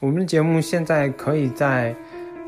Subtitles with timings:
[0.00, 1.92] 我们的节目现在可以在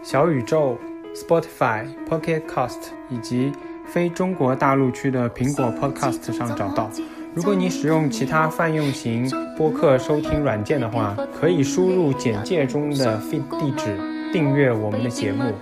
[0.04, 0.78] 小宇宙、
[1.12, 3.50] Spotify、Pocket Cast 以及
[3.86, 6.88] 非中国大陆区的苹果 Podcast 上找到。
[7.34, 13.98] 如果你使用其他泛用型播客收听软件的话，可以输入简介中的 feed 地址
[14.32, 15.52] 订阅我们的节目。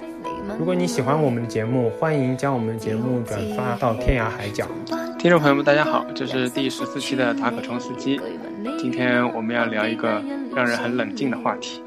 [0.58, 4.66] 如果你喜欢我们的节目，欢迎将我们的节目转发到天涯海角。
[5.18, 8.20] 听众朋友们，大家好，这是第十四期的塔可冲司机。
[8.78, 10.22] 今天我们要聊一个
[10.54, 11.82] 让人很冷静的话题。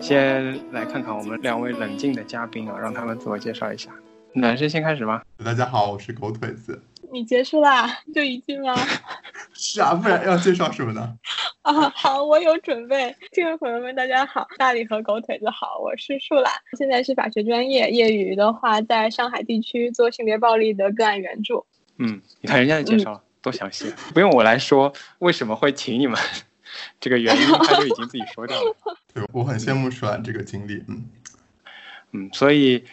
[0.00, 3.90] 先来看看我们两位冷静的嘉宾啊，让他们自我介绍一下。
[4.32, 5.22] 男生先开始吧。
[5.44, 6.82] 大家好，我是狗腿子。
[7.12, 7.86] 你结束啦？
[8.14, 8.74] 就一句吗？
[9.52, 11.14] 是啊，不然要介绍什么呢？
[11.60, 13.14] 啊，好，我有准备。
[13.32, 21.66] 听众朋友们，大家好，大理和狗腿子好，我是树懒，现在是法学专业，业余的话在上海地区做性别暴力的个案援助。
[21.98, 26.18] 嗯，你看人家的介绍多详细，不用我来说为什么会请你们，
[27.00, 28.76] 这个原因他就已经自己说掉了。
[29.14, 30.82] 对，我很羡慕舒兰这个经历。
[30.88, 31.04] 嗯
[32.12, 32.84] 嗯，所以。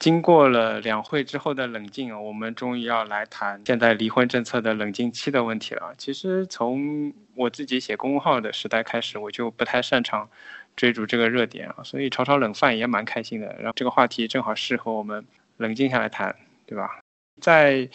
[0.00, 5.92] 经过了两会之后的冷静啊，我们终于要来谈现在离婚政策的冷静期的问题了。
[5.98, 10.30] 其实从我自己写公众号的时代开始，我就不太擅长
[10.76, 13.48] 追逐这个热点啊，所以炒炒冷饭也蛮开心的。
[13.58, 17.00] 然后这个话题正好适合我们冷静下来谈，对吧？
[17.40, 17.88] 在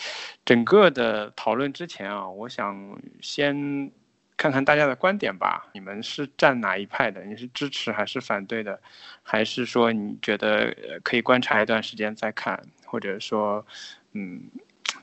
[0.46, 3.92] 整个的讨论之前啊，我想先。
[4.36, 7.24] 看看大家的观点吧，你们是站哪一派的？
[7.24, 8.82] 你是支持还是反对的？
[9.22, 12.60] 还是说你觉得可以观察一段时间再看？
[12.84, 13.66] 或者说，
[14.14, 14.42] 嗯，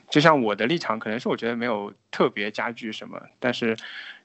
[0.09, 3.75] 就像我的立场，可能是我觉得没有特别加剧什么，但是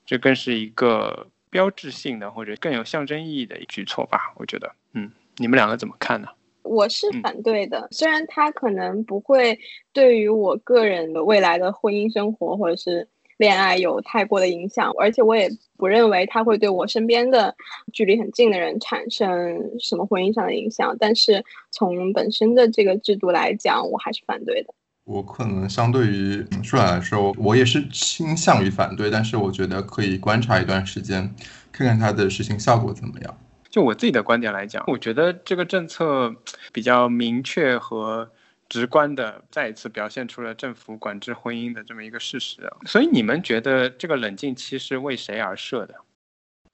[0.04, 4.32] 这更是一个标志性的或者更有象征意义的举措吧？
[4.34, 6.28] 我觉得，嗯，你们两个怎么看呢？
[6.66, 9.58] 我是反对的，虽然他可能不会
[9.92, 13.08] 对于我个人的未来的婚姻生活或者是。
[13.38, 17.54] 恋爱有太过的影响，而且我也不认为他会对我身边的
[17.92, 20.96] 距离很近的人产生什么婚姻上的影响。
[20.98, 24.72] 但是从本身的这个制度来讲，我还是反对的。
[25.04, 31.30] 我可能相对于舒然来说，我也是倾向于反对，但是我觉得可以观察一段时间，
[31.70, 33.38] 看看它的实行效果怎么样。
[33.76, 36.34] 就我自己的观点来讲，我觉得这个政策
[36.72, 38.30] 比较明确和。
[38.68, 45.94] 直观的再一次表现出了政府管制婚姻的这么一个事实，所以你们觉得这个冷静期是为谁而设的？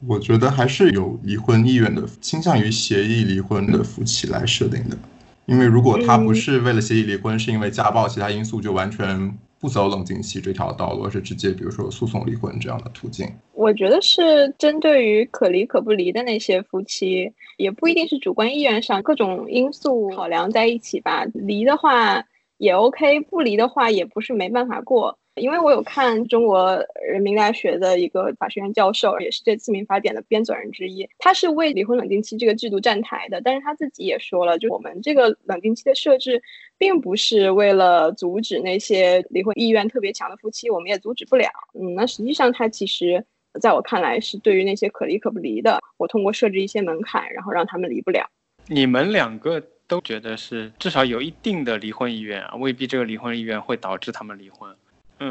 [0.07, 4.97] 我觉得还是有离婚意愿的，倾向于协议离婚的夫妻来设定的，
[5.45, 9.37] 因为如果他不是为了协议离婚，是因为家暴其他因素，就完全。
[9.63, 13.31] 不走冷静期这条道路，而是直接比如说诉讼离婚这样的途径。
[13.53, 21.25] 我觉得是针对于可离可不离的那些夫妻，也不一定是主观意愿上各种因素考量在一起吧。
[21.33, 22.25] 离的话
[22.59, 25.17] 也 OK，不离的话也不是没办法过。
[25.37, 33.41] 因为我有看中国人民大学的一个法学院教授，也是这次民法典的编纂人之一，他是为离婚冷静期这个制度站台的。
[33.41, 36.43] 但是他自己也说了，就我们这个冷静期的设置，
[36.77, 41.49] 并不是为了阻止那些离婚意愿特别强的夫妻，我们也阻止不了。
[41.81, 43.25] 嗯，那实际上他其实
[43.59, 48.29] 在我看来是对于那些可离可不离的，我通过设置一些门槛，然后让他们离不了。
[48.67, 54.71] 你们两个都觉得是至少有一定的离婚意愿啊，未必这个离婚意愿会导致他们离婚。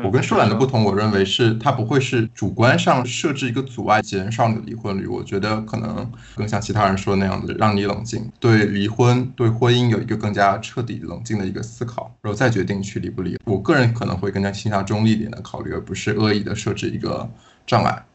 [0.04, 5.08] 我跟舒懒的不同，我认为是它不会是主观上设置一个阻碍，减少你的离婚率。
[5.08, 13.38] 我觉得可能更像其他人说的那样子，让你冷静，对离婚、对婚姻有一个更加彻底冷静的一个思考，然后再决定去离不离。
[13.46, 17.30] 我个人可能会更加倾向中立点的考虑，而不是恶意的设置一个
[17.66, 18.06] 障碍。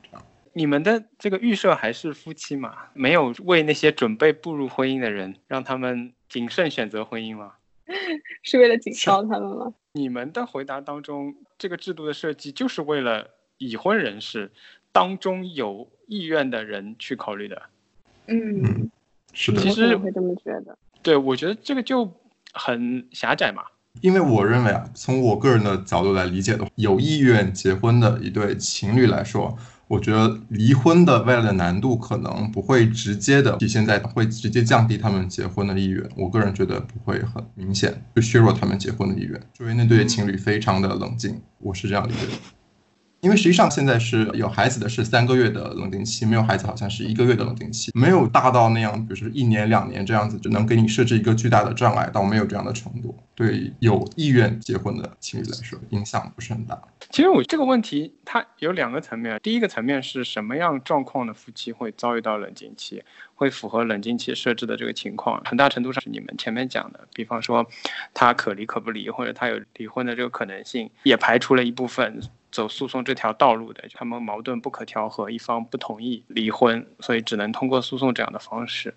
[0.53, 2.73] 你们的这个预设还是夫妻嘛？
[2.95, 7.53] 没有为那些准备步入婚姻的人，让他们谨慎选择婚姻吗？
[8.43, 9.73] 是为了警告他们吗？
[9.93, 14.51] 你们的回答当中，这个制度的设计就是为了已婚人士
[14.93, 17.63] 当中有意愿的人去考虑的。
[18.27, 18.91] 嗯，
[19.33, 20.77] 是的，其实会这么觉得。
[21.03, 22.13] 对，我觉得这个就
[22.53, 23.63] 很狭窄嘛。
[24.03, 29.57] 因为我认为啊，从我个人的角度来理解的话，有意愿结婚的一对情侣来说。
[29.89, 42.33] 我觉得离婚的未来的难度可能不会直接的体现在会直接降低他们结婚的意愿，我个人觉得不会很明显，就削弱他们结婚的意愿，作为那对情侣非常的冷静，我是这样理解的。
[43.21, 53.17] 因为实际上现在是有孩子的是三个月的冷静期，没有孩子好像是一个月的冷静期，没有大到那样，比如说一年两年这样子就能给你设置一个巨大的障碍，到没有这样的程度。
[53.35, 56.81] 对有意愿结婚的情侣来说，影响不是很大。
[57.11, 63.03] 其实我这个问题它有两个层面，第一个层面是什么样状况的夫妻会遭遇到冷静期，
[63.35, 67.67] 会符合冷静期设置的这个情况，很大程度上是你们前面讲的，比方说
[68.15, 72.23] 他可离可不离，或者他有离婚的这个可能性，也排除了一部分。
[72.57, 78.95] 走诉讼这条道路的，他们矛盾不可调和，一方不同意离婚，所以只能通过诉讼这样的方式。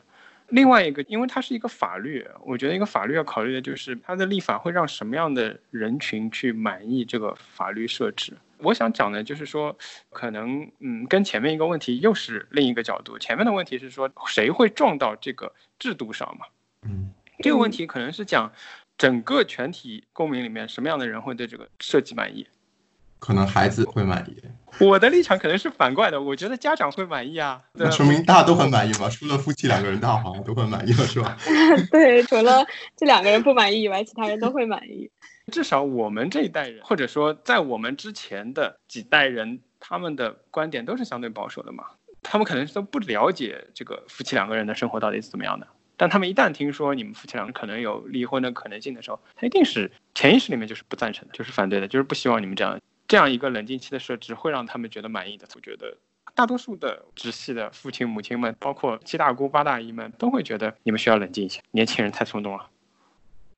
[0.47, 8.31] 另外一个，因为它是一个法律，我觉得一个法律要考虑的就是它的立法会让什么样的人群去满意这个法律设置。
[8.59, 9.77] 我想讲的就是说，
[10.09, 13.19] 可能嗯，跟前面一个问题又是另一个角度。
[13.19, 16.45] 前面的问题是说谁会撞到这个制度上嘛？
[16.87, 18.49] 嗯，这个问题可能是讲
[18.97, 22.47] 整个全体公民里面什么样的人会对这个设计满意。
[23.19, 24.41] 可能孩子会满意，
[24.79, 27.61] 我的立场可能是反过来的，我觉得家长会满意啊。
[27.73, 29.09] 那说明大家都很满意嘛？
[29.09, 31.37] 除了夫妻两个人，大家好像都很满意了，是吧？
[31.91, 35.11] 对，除了这两个人不满意以外，其他人都会满意。
[35.51, 41.83] 至少我们这一代人，或者说在我们之前的几代人，他们的观点都是相对保守的嘛。
[42.21, 45.65] 他们可能都不了解这个夫妻两个人的生活到底是怎么样的。
[45.97, 52.79] 但他们一旦听说你们夫妻俩可能有离婚的可能性的时候，他一定是潜意识里面就是不赞成的，就是反对的，就是不希望你们这样。
[53.09, 55.47] 这样一个冷静期的设置会让他们觉得满意的。
[55.55, 55.97] 我觉得
[56.35, 62.69] 大多数的直系的父亲母亲们，包括七大姑八大姨们，都会觉得你们需要冷静一下，年轻人太冲动了。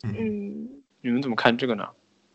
[0.04, 1.90] 嗯，你们怎么看这个呢？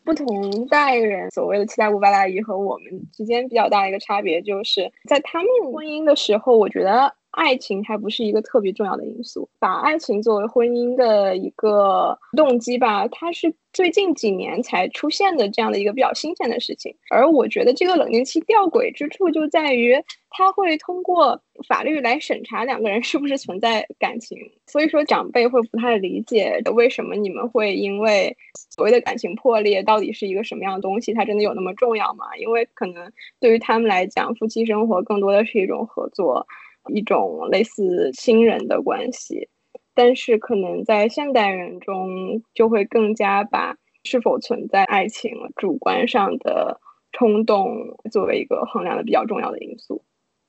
[0.05, 7.17] 不同代人所谓的七大姑八大姨和我们之间比较大的一个差别，就是在他们婚姻的时候，我觉得。
[7.37, 16.97] 爱情还不是一个特别重要的因素，把爱情作为婚姻的一个动机吧，它是最近几年才出现的这样的一个比较新鲜的事情。
[17.11, 21.39] 而我觉得这个冷静期吊诡之处就在于，它会通过
[21.69, 24.39] 法律来审查两个人是不是存在感情。
[24.67, 28.35] 所以说，长辈会不太理解为什么你们会因为
[28.71, 32.35] 所谓的感情破裂到底是一个什么样的东西，它真的有那么重要吗？
[32.39, 36.47] 因为可能对于他们来讲，夫妻生活更多的是一种合作。
[36.89, 39.49] 一种类似亲人的关系，
[39.95, 46.81] 但是可能在现代人中，就会更加把是否存在爱情主观上的
[47.13, 50.05] 冲动作为一个衡量的比较重要的因素。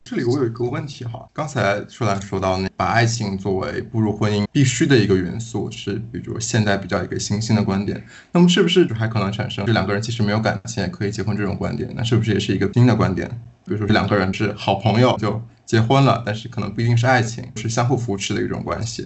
[0.10, 8.02] 这里我有一个问题哈，刚才说来说到那把爱情作为步入婚姻必须的一个元素，是比如现在比较一个新兴的观点，
[8.32, 11.92] 那么是不是还可能产生这两个人其实没有感情也可以结婚这种观点？
[11.94, 13.28] 那是不是也是一个新的观点？
[13.66, 15.42] 比如说这两个人是好朋友就。
[15.66, 19.06] 结婚了，但是可能不一定是爱情，是相互扶持的一种关系，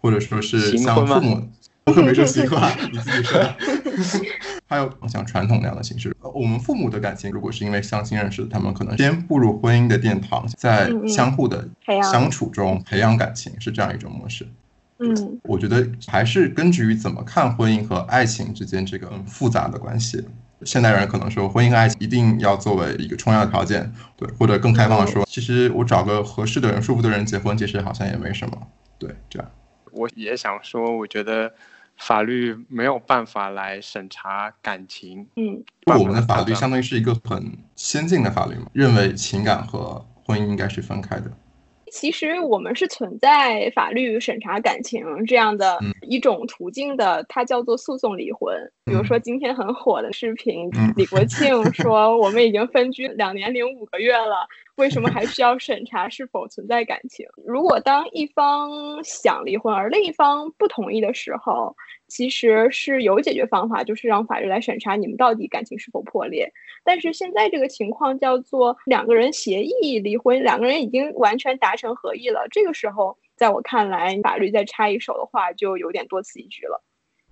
[0.00, 1.50] 或者说是像父母，
[1.86, 3.40] 我可没说习惯，你自己说。
[4.68, 11.66] 还有像传统那样的形式，我们父母的感情如果是因为相亲认识的，他们可能先步入婚姻的殿堂，在相互的
[12.12, 14.46] 相处中培养感情，是这样一种模式。
[14.98, 20.22] 嗯，我觉得还是根据于怎么看婚姻和爱情之间这个复杂的关系。
[20.64, 28.58] 现代人可能说婚姻爱情一定要作为一个重要的条件，对，或者更开放的说，其实我找个合适的人、舒服的人结婚，其实好像也没什么，
[28.98, 29.48] 对，这样。
[29.92, 31.52] 我也想说，我觉得
[31.98, 41.30] 法律没有办法来审查感情，嗯，我们的法律相当于是一个很先进的法律嘛，认为情感和婚姻应该是分开的。
[41.90, 48.54] 其实我们是存在法律审查感情这样的一种途径的，它叫做诉讼离婚。
[48.84, 54.46] 比如说今天很火的视频，李国庆说我们已经分居两年零五个月了，
[54.78, 57.26] 为什么还需要审查是否存在感情？
[57.44, 58.70] 如果当一方
[59.04, 61.76] 想离婚而另一方不同意的时候。
[62.10, 66.50] 其实是有解决方法，就是让法律来审查你们到底感情是否破裂。
[66.82, 72.48] 但是现在这个情况叫做两个人协议离婚，两个人已经完全达成合意了。
[72.50, 76.82] 这个时候，在我看来，法律再插一手的话，就有点多此一举了。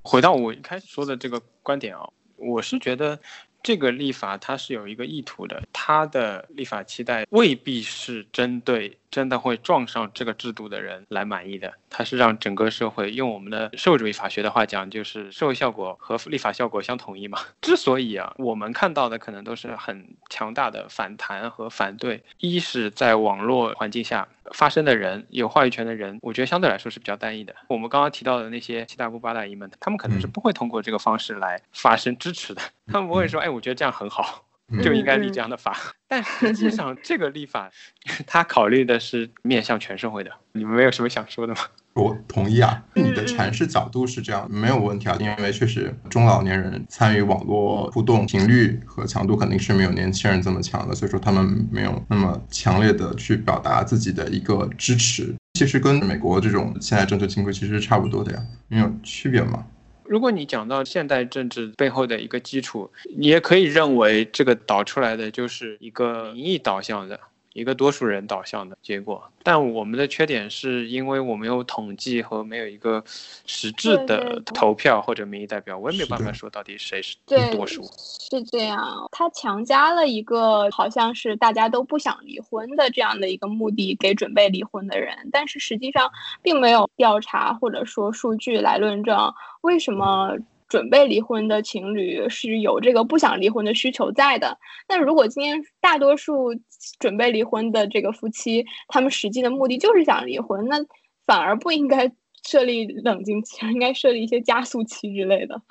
[0.02, 3.18] 回到我一开始说的这个观点啊，我是觉得。
[3.62, 17.38] 这个立法它是有一个意图的，它的立法期待未必是针对真的会撞上这个制度的人来满意的，它是让整个社会用我们的社会主义法学的话讲，就是社会效果和立法效果相统一嘛。
[17.62, 24.28] 之所以啊，我们看到的可能都是很强大的反弹和反对，一是在网络环境下。
[24.52, 27.52] 发生的人，有话语权的人，我觉得相对来说是比较单一的。
[27.66, 32.62] 我们刚刚提到的那些七大姑八大姨们，他们可能是不会通过这个方式来发声支持的。
[32.86, 34.44] 他们不会说：“哎，我觉得这样很好，
[34.82, 35.76] 就应该立这样的法。
[36.08, 37.70] ”但实际上，这个立法，
[38.26, 40.30] 他考虑的是面向全社会的。
[40.52, 41.60] 你们没有什么想说的吗？
[41.94, 55.34] 我同意啊，你的阐释角度是这样，没有问题啊，因为确实中老年人参与网络互动频率和强度肯定是没有年轻人这么强的，所以说他们没有那么强烈的去表达自己的一个支持。
[55.58, 59.64] 其实跟美国这种现在政策情况其实是差不多的呀，没有区别吗？
[60.08, 67.18] 如果你讲到现代政治背后的一个基础，你也可以认为这个导出来的就是一个民意导向的。
[67.56, 69.22] 一个多数人导向的结果。
[69.42, 73.02] 但我们的缺点是因为我没有统计和没有一个
[73.46, 77.16] 实质的投票或者民意代表，我也没有办法说到底谁是
[77.52, 77.82] 多数。
[77.94, 86.10] 是这样，他强加了一个好像是大家都不想离婚的这样的一个目的给准备离婚的人，但是实际上
[86.42, 89.32] 并没有调查或者说数据来论证
[89.62, 90.36] 为什么。
[90.76, 94.58] 准备离婚的情侣是有这个不想离婚的需求在的。
[94.86, 96.54] 那如果今天大多数
[96.98, 100.76] 准备离婚的这个夫妻，他们实际的目的就是想离婚，那
[101.24, 102.12] 反而不应该
[102.44, 105.62] 设立冷静期，应该设立一些加速期之类的。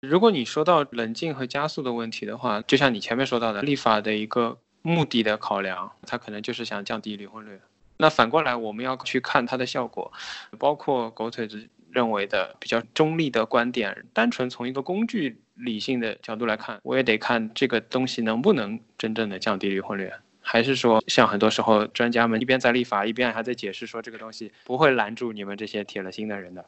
[0.00, 7.60] 如果你说到冷静和加速的问题的话，就像你前面说到的，立法的一个目的的考量，它可能就是想降低离婚率。
[7.98, 10.10] 那反过来，我们要去看它的效果，
[10.58, 11.68] 包括狗腿子。
[11.94, 20.10] 认为的比较中立的观点，单纯从一个工具理性的角度来看，我也得看这个东西能不能真正的降低离婚率，
[20.40, 26.64] 还是说像很多时候专家们一边在立法，一边还在解释说这个东西不会拦住你们这些铁了心的人的。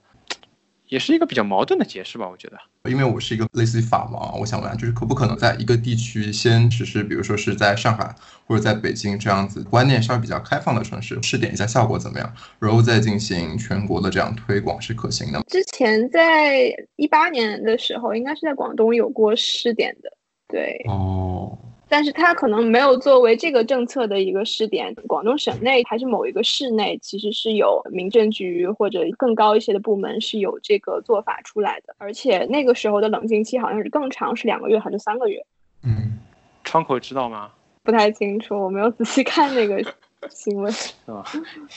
[0.88, 2.58] 也是一个比较矛盾的解释吧，我觉得。
[2.88, 8.14] 因为我是一个类似于法盲，我想问，就是可不可能在一个地区先实施，比如说是在上海
[8.46, 15.42] 或者在北京这样子观念稍微比较开放的城市试点一下效果怎么样，然后再进行全国的这样推广是可行的。
[15.48, 20.10] 之前在一八年的时候，应该是在广东有过试点的，
[20.46, 20.84] 对。
[20.88, 21.58] 哦。
[21.88, 24.94] 但是它可能没有作为这个政策的一个试点。
[25.06, 31.94] 广东省内还是某一个市内，其实是有民政局或者更高一些的部门是有这个做法出来的。
[31.98, 35.44] 而且那个时候的冷静期好像是更长，是两个月还是三个月？
[35.84, 36.18] 嗯，
[36.64, 37.52] 窗口知道吗？
[37.84, 39.80] 不太清楚，我没有仔细看那个
[40.28, 40.72] 新闻。
[40.72, 41.24] 是 吧？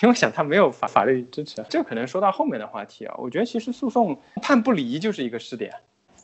[0.01, 3.13] 因为想他没有法法律支持，这可能说到后面的话题啊。
[3.19, 5.71] 我觉得其实诉讼判不离就是一个试点。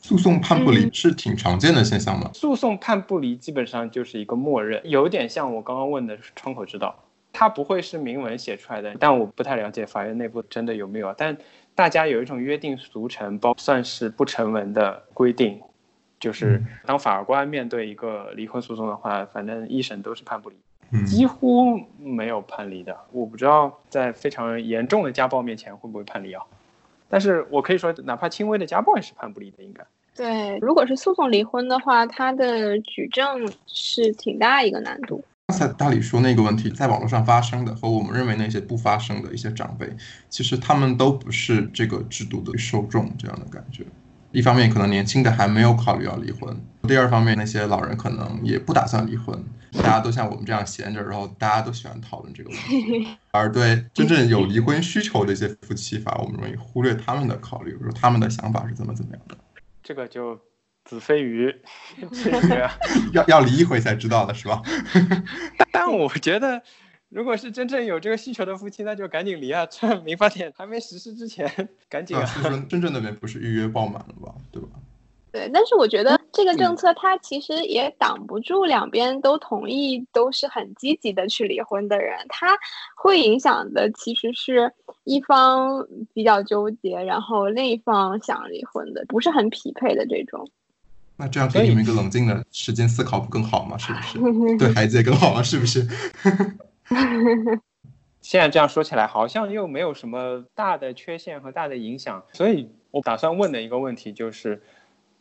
[0.08, 2.30] 诉讼判不离是挺常见的现象吗？
[2.32, 6.96] 诉讼判不离基本上就是一个默认，有点像我刚刚问的窗口之道，
[7.34, 8.96] 它不会是明文写出来的。
[9.00, 11.36] 但我不太了解法院内部真的有没有，但
[11.74, 15.60] 大家有一种约定俗成，包算是不成文的规定，
[16.20, 22.96] 就是当法官面对一个离婚诉讼的话，反正一审都是判不离，几乎没有判离的。
[23.12, 26.44] 我不知道在非常严重的家暴面前会不会判离啊？
[27.10, 29.84] 但是我可以说，哪怕轻微的家暴也是判不离的，应该。
[30.15, 33.27] 对，如果是诉讼离婚的话，它的举证
[33.67, 35.24] 是挺大一个难度。
[35.48, 39.88] 刚才大理说那个问题，在网络上发生的和我们认为那些不发生的一些长辈，
[40.29, 43.86] 其实他们都不是这个制度的受众，这样的感觉。
[44.31, 46.57] 一方面可能年轻的还没有考虑要离婚，
[46.88, 49.38] 第二方面那些老人可能也不打算离婚。
[49.74, 59.38] 大家都像我们这样闲着，然后大家都喜欢讨论这个问题， 而对真正有离婚需求的一些夫妻法，我们容易忽略他们的考虑，说他们的想法是怎么怎么样的。
[59.86, 60.39] 这个就
[60.84, 61.56] 子非鱼，
[63.13, 64.60] 要要离一回才知道的是吧？
[65.72, 66.60] 但我觉得，
[67.10, 69.63] 如果是真正有这个需求的夫妻，那就赶紧离啊！
[69.68, 71.48] 趁民法典还没实施之前，
[71.88, 72.25] 赶紧啊！
[72.25, 74.34] 是说深圳那边不是预约爆满了吧？
[74.51, 74.70] 对吧？
[75.36, 82.58] 对，但是我觉得这个政策它其实也挡不住两边都同意、都是很积极的去离婚的人，它
[82.96, 84.72] 会影响的其实是
[85.04, 90.50] 一方比较纠结，然后另一方想离婚的，不是很匹配的这种。
[91.18, 93.77] 那这样给你们一个冷静的时间思考不更好吗？
[93.77, 94.18] 是不是？
[94.58, 95.44] 对孩子也更好吗？
[95.44, 95.86] 是不是？
[98.22, 104.63] 现在这样说起来，好像又没有什么大的缺陷和大的影响，所以我打算问的一个问题就是。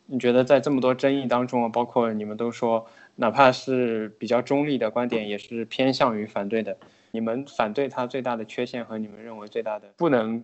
[0.07, 2.85] 你觉得在这么多争议当中啊，包括你们都说，
[3.15, 6.77] 哪怕是比较中立的观点，也是偏向于反对的。
[7.11, 10.43] 你们反对它最大的缺陷和你们认为最大的不能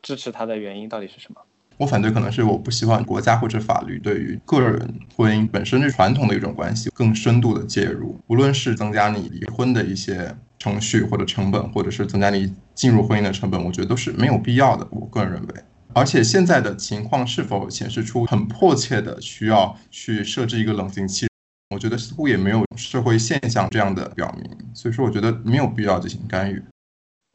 [0.00, 1.40] 支持它的原因到底是什么？
[1.78, 14.86] 我反对可能是我不希望国家或者法律对于个人婚姻本身是传统的一种关系更深度的介入，无论是增加你离婚的一些程序或者成本，或者是增加你进入婚姻的成本，我觉得都是没有必要的。
[14.90, 15.54] 我个人认为。
[15.94, 21.26] 而且现在的情况是否显示出很迫切的需要去设置一个冷静期？
[21.74, 26.62] 我觉得似乎也没有社会现象这样的表明，所以说我觉得没有必要进行干预。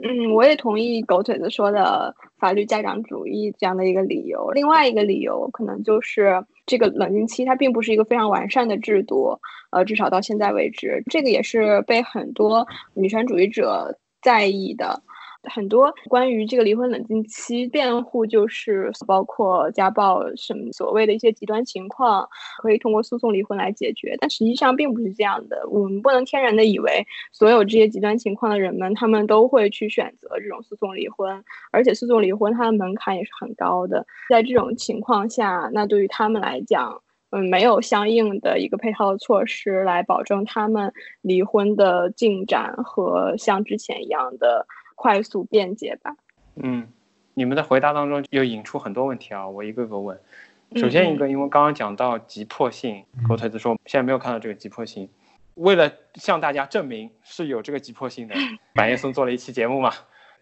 [0.04, 4.50] 嗯，我也同意狗腿子说的法律家长主义这样的一个理由。
[4.52, 15.02] 另外一个理由可能就是这个冷静期它并不是一个非常完善的制度，呃，至少到现在为止，这个也是被很多女权主义者在意的。
[15.44, 22.28] 很多关于这个离婚冷静期辩护，就是包括家暴什么所谓的一些极端情况，
[22.62, 24.16] 可以通过诉讼离婚来解决。
[24.20, 25.62] 但实际上并不是这样的。
[25.70, 31.42] 我们不能天然的以为所有这些极端情况的人们，他们都会去选择这种诉讼离婚。
[31.70, 34.06] 而且诉讼离婚它的门槛也是很高的。
[34.28, 40.90] 在这种情况下，那对于他们来讲，嗯，没有相应的一个配套的措施来保证他们
[41.20, 44.66] 离婚的进展和像之前一样的
[44.98, 46.16] 快速便捷吧。
[46.56, 46.88] 嗯，
[47.34, 50.18] 你们的回答当中又引出很多问题啊，我一个个问。
[50.74, 55.08] 首先一个，因为刚刚讲到急迫性，狗腿子说现在没有看到这个急迫性。
[55.54, 58.34] 为了向大家证明是有这个急迫性的，
[58.74, 59.92] 白岩松做了一期节目嘛，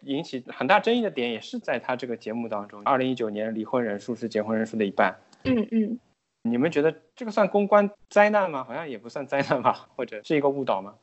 [0.01, 2.83] 引起很大争议的点也是在他这个节目当中。
[2.85, 5.15] 二零一九年离婚人数是结婚人数的一半。
[5.45, 5.99] 嗯嗯。
[6.43, 8.65] 你们觉得这个算公关灾难吗？
[8.65, 10.95] 好像也不算灾难吧，或者是一个误导吗？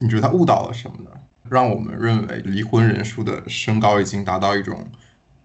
[0.00, 1.10] 你觉得他误导了什么呢？
[1.50, 4.84] 让我们认为离婚人数的升高已经达到一种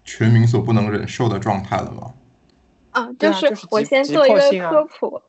[0.04, 2.14] 全民所不能忍受的状态了吗？
[2.90, 5.22] 啊，就是我先做一个科普。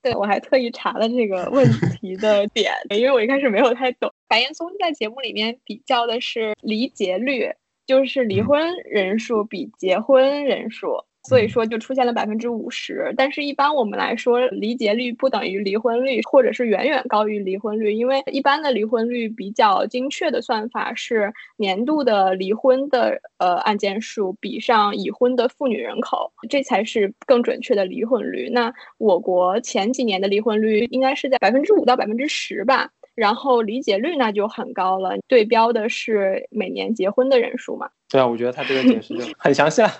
[0.00, 1.68] 对，我还特意查了这个问
[2.00, 4.12] 题的 点，因为我一开始没有太懂。
[4.28, 7.52] 白岩松在节目里面比较的是离结率，
[7.84, 11.04] 就是离婚人数比结婚人数。
[11.24, 28.48] 所以说就出现了百分之五十，但是一般我们来说，离结率不等于离婚率，或者是远远高于离婚率，因为一般的离婚率比较精确的算法是年度的离婚的呃案件数比上已婚的妇女人口，这才是更准确的离婚率。
[28.50, 37.90] 那我国前几年的离婚率应该是在百分之五到百分之十吧，然后离结率那就很高了，对标的是每年结婚的人数嘛。
[38.08, 39.90] 对啊，我觉得他这个解释就很详细了。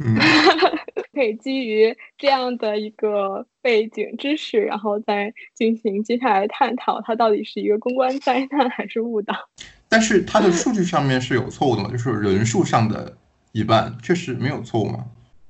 [0.00, 0.16] 嗯，
[1.12, 9.34] 可以基于这样的一个背景知识，然后再进行接下来探讨，它到底是一个公关灾难还是误导？
[9.88, 11.90] 但是它的数据上面是有错误的嘛？
[11.90, 13.16] 就是人数上的
[13.52, 15.06] 一半确实没有错误吗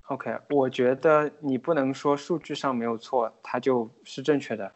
[0.07, 4.73] ？OK，我觉得你不能说数据上没有错，它就是正确的。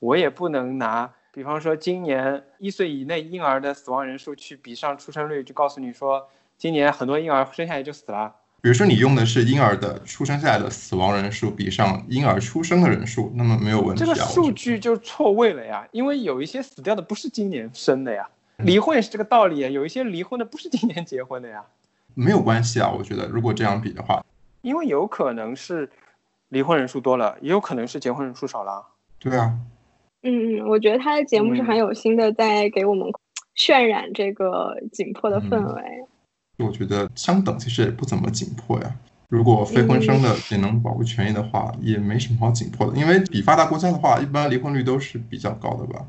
[0.00, 6.28] 我也不能拿，比方说今年一岁以内婴儿的死亡人数去比上出生率，就告诉你说
[6.58, 8.34] 今年很多婴儿生下来就死了。
[8.64, 14.06] 比如说你用的是婴儿的出生下来的死亡人数比上婴儿出生的人数，那么没有问题啊。
[14.06, 21.62] 这个数据就错位了呀，因为有一些死掉的不是今年生的呀，离婚也是这个道理啊，有一些离婚的不是今年结婚的呀。
[22.14, 24.24] 没有关系啊，我觉得如果这样比的话，
[24.62, 25.90] 因为有可能是
[26.48, 28.82] 离婚人数多了，也有可能是结婚人数少了。
[29.18, 29.58] 对啊。
[30.22, 33.06] 嗯嗯，我觉得他的节目是很有心的，在给我们
[33.58, 35.82] 渲染这个紧迫的氛围。
[36.58, 38.96] 我觉得相等其实也不怎么紧迫呀。
[39.28, 42.96] 如果非婚生的也能保护权益的话，也没什么好紧迫的。
[42.96, 46.04] 因为比发达国家的话，一般离婚率都是比较高的吧？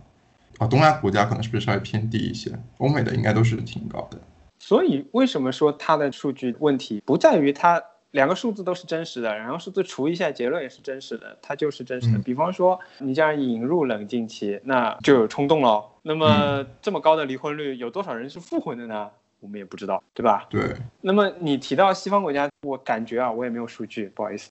[0.60, 2.52] 啊，东亚国家可能是不是稍微偏低一些？
[2.78, 4.19] 欧美的应该都是挺高的。
[4.60, 12.19] 所以为什么说它的数据问题不在于它两个数字都是真实的，然后数字除一下结论也是真实的，它就是真实的。
[12.19, 15.84] 比方说你这样引入冷静期，那就有冲动喽。
[16.04, 19.10] 那么这么高的离婚率，有多少人是复婚的呢？
[19.45, 20.47] 我们也不知道，对吧？
[20.49, 20.75] 对。
[21.01, 24.49] 那么你提到西方国家，我感觉啊，我也没有数据，不好意思，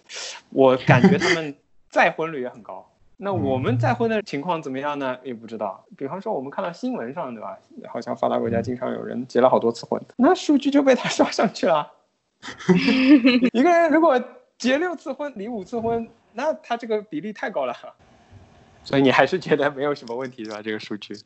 [0.51, 1.53] 我感觉他们
[1.91, 2.89] 再婚率也很高。
[3.19, 5.19] 那我们再婚的情况怎么样呢？
[5.25, 5.85] 也不知道。
[5.97, 7.59] 比方说，我们看到新闻上，对吧？
[7.89, 11.91] 好像发达国家经常有人结了好多次婚，那数据就被他刷上去了。
[13.53, 14.23] 一个人如果
[14.59, 17.75] 结六次婚，离五次婚，那他这个比例太高了。
[18.85, 20.63] 所以你还是觉得没有什么问题，是吧？
[20.63, 21.17] 这个数据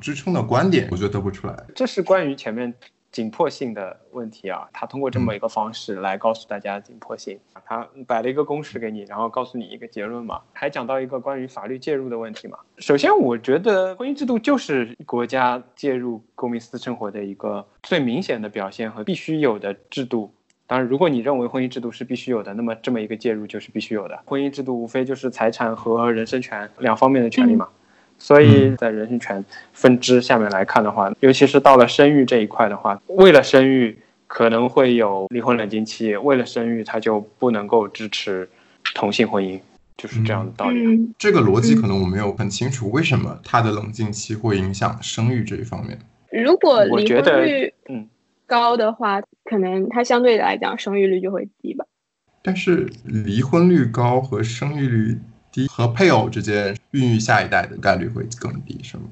[0.00, 1.56] 支撑的观点，我觉得得不出来。
[1.74, 2.74] 这是关于前面。
[3.12, 12.56] 紧迫性的问题啊，他通过这么一个方式来告诉大家紧迫性，他摆了一个公式给你，然后告诉你一个结论嘛，还讲到一个关于法律介入的问题嘛。
[12.78, 20.32] 首先，我觉得婚姻制度就是国家介入公民私生活的一个最明显的表现和必须有的制度。
[20.66, 24.16] 当然，如果你认为婚姻制度是必须有的，那么这么一个介入就是必须有的。
[24.24, 27.68] 婚姻制度无非就是财产和人身权两方面的权利嘛。
[28.20, 38.46] 所以在人身权分支下面来看的话，尤其是到了生育这一块的话，为了生育可能会有离婚冷静期，为了生育他就不能够支持
[38.94, 39.58] 同性婚姻，
[39.96, 41.10] 就是这样的道理。
[41.18, 45.98] 这个逻辑可能我没有很清楚，为什么他的冷静期会影响生育这一方面？
[46.30, 48.06] 如果离婚率嗯
[48.46, 51.86] 高的话，可能它相对来讲生育率就会低吧。
[52.42, 55.18] 但是离婚率高和生育率。
[55.52, 59.04] 低和配偶之间孕育下一代的概率会更低，是吗？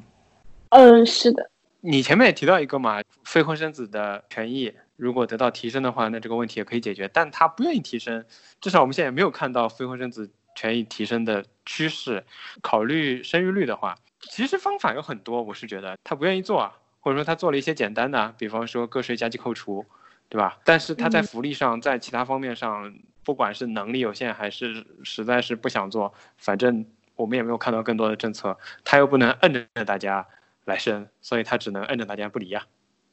[0.70, 1.50] 嗯，是的。
[1.80, 7.08] 你前面也提到一个嘛，非婚生子的权益如果得到提升的话，那这个问题也可以解决。
[7.12, 8.24] 但他不愿意提升，
[8.60, 12.24] 至少我们现在没有看到非婚生子权益提升的趋势。
[12.60, 19.86] 考虑生育率的话，其实方法有很多，我是觉得他不愿意做啊，或者说他做了一些简单的，比方说个税加计扣除，
[20.28, 20.58] 对吧？
[20.64, 22.92] 但是他在福利上，在其他方面上。
[23.24, 26.86] 不管是能力有限还是实在是不想做，反正
[27.18, 30.26] 我们也没有看到更多的政策，他又不能摁着大家
[30.64, 32.62] 来生，所以他只能摁着大家不离呀。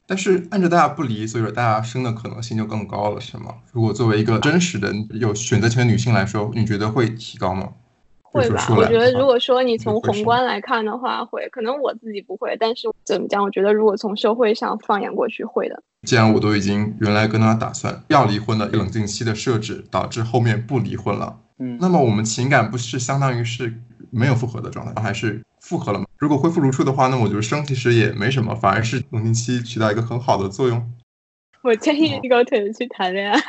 [0.06, 3.56] 但是摁着大家不离，所以说大家生的可能性就更高了，是吗？
[3.72, 7.72] 如果作为一个真实的有选择权的女性来说，你觉得会提高吗？
[8.22, 11.48] 会吧，我觉得如果说你从宏观来看的话，会。
[11.48, 13.42] 可能我自己不会，但是怎么讲？
[13.42, 15.82] 我觉得如果从社会上放眼过去，会的。
[16.02, 23.80] 既然我都已经原来跟他打算要离婚的冷静期的设置，导致后面不离婚了，嗯，那么我们情感不是相当于是
[24.16, 26.06] 没有复合的状态，还是复合了嘛？
[26.16, 30.92] 如果恢复如初的话，那我觉得生其实也没什么，反而是冷静期起到一个很好的作用。
[31.62, 33.40] 我建议高腿去谈恋爱。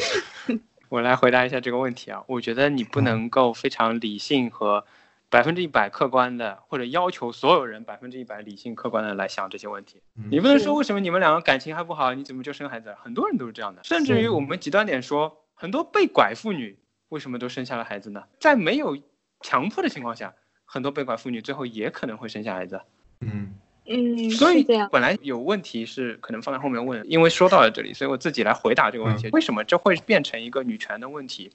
[0.88, 4.84] 我来回答一下这个问题啊，我觉得你不能够非常理性和
[5.28, 10.00] 百分之一百客观的，或者要求所有人百分之一百理性客观的来想这些问题。
[10.30, 12.94] 你不能说为什么你们两个感情还不好，你怎么就生孩子？
[13.02, 16.78] 很多人都是这样的，甚至于我们极端点说，很多被拐妇女
[17.08, 18.22] 为什么都生下了孩子呢？
[18.38, 18.96] 在没有
[19.40, 22.80] 强迫的情况下，很多被拐妇女最后也可能会生下孩子。
[23.20, 23.54] 嗯。
[23.88, 29.28] 嗯，所以本来有问题是可能放在后面问，因为说到了这里，所以我自己来回答这个问题。
[29.30, 31.52] 为什么这会变成一个女权的问题？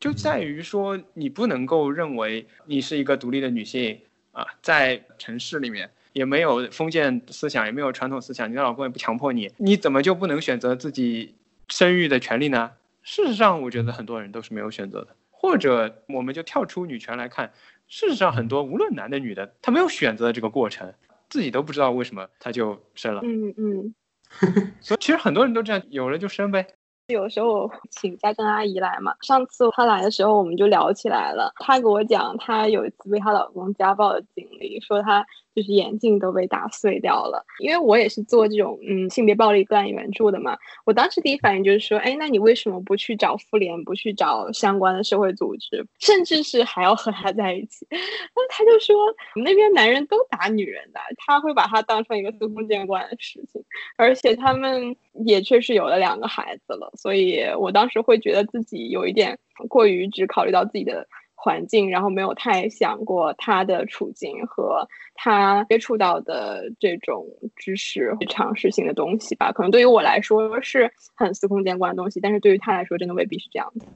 [0.00, 4.00] 就在于说你不能够认为你是一个独立的女性
[4.32, 11.36] 啊，在城市里面也没有封建思想，也没有传统思想，你的老公也不强迫你，你怎么就不能选择自己
[11.68, 12.72] 生育的权利呢？
[13.02, 15.14] 事实上，我觉得很多人都是没有选择的。
[15.42, 17.52] 或者我们就跳出女权来看，
[17.88, 20.94] 事实上很多无论男的女的，他没有选择的这个过程。
[21.28, 23.94] 自己都不知道为什么他就生了，嗯嗯，
[24.80, 26.66] 所以其实很多人都这样，有了就生呗。
[27.08, 35.26] 有时候请家政阿姨来嘛，上次她来的时候我们就聊起来了，她给我讲她有一次被她老公家暴的经历，说她。
[35.54, 40.56] 就是眼镜都被打碎掉了，因为我也是做这种嗯性别暴力个案援助的嘛。
[40.84, 47.86] 我当时第一反应就是说，哎，那你为什么不去找妇联，不去找相关的社会组织，甚至是还要和他在一起？
[47.90, 48.96] 那他就说，
[49.36, 53.62] 那边男人都打女人的，他会把他当成一个司空见惯的事情，
[53.96, 59.38] 而且他们也确实有了两个孩子了，所以我当时会觉得自己有一点
[59.68, 61.06] 过于只考虑到自己的。
[61.44, 67.26] 环境，然后没有太想过他的处境和他接触到的这种
[67.56, 69.50] 知识常识性的东西吧。
[69.50, 73.86] 可能对于我来说是很司空见惯的东西，但是对于他来说，真的未必是这样的。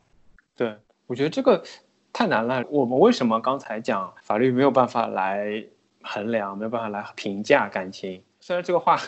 [0.56, 0.74] 对，
[1.06, 1.62] 我觉得这个
[2.12, 2.64] 太难了。
[2.68, 5.64] 我们为什么刚才讲法律没有办法来
[6.02, 8.20] 衡量，没有办法来评价感情？
[8.40, 8.98] 虽然这个话，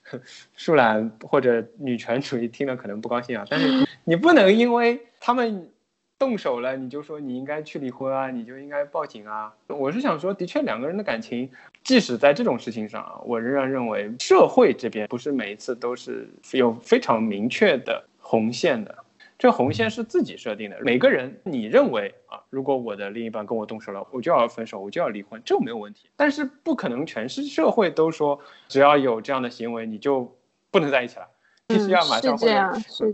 [0.54, 5.70] 树懒或者女权主义听了可能不高兴啊，但是你不能因为他们。
[6.18, 9.54] 动手了，你就说你应该去离婚啊，你就应该报警啊。
[9.68, 11.50] 我是想说，的确两个人的感情，
[11.84, 18.94] 即使在这种事情上啊，我仍然认为社会这边不是每一次都是有非常明确的红线的。
[19.38, 20.78] 这红线是自己设定的。
[20.80, 26.08] 每个人，你认为啊，如果我的另一半跟我动手了，我就要分手，我就要离婚，这没有问题。
[26.16, 30.34] 但是不可能全是社会都说，只要有这样的行为，你就
[30.70, 31.28] 不能在一起了。
[31.68, 32.72] 必须要马上或者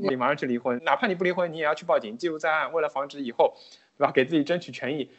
[0.08, 3.54] 你马上去离婚，哪怕你不离婚，你也要去报警，记录在案，为了防止以后，
[3.96, 4.12] 对吧？
[4.12, 5.10] 给自己争取权益，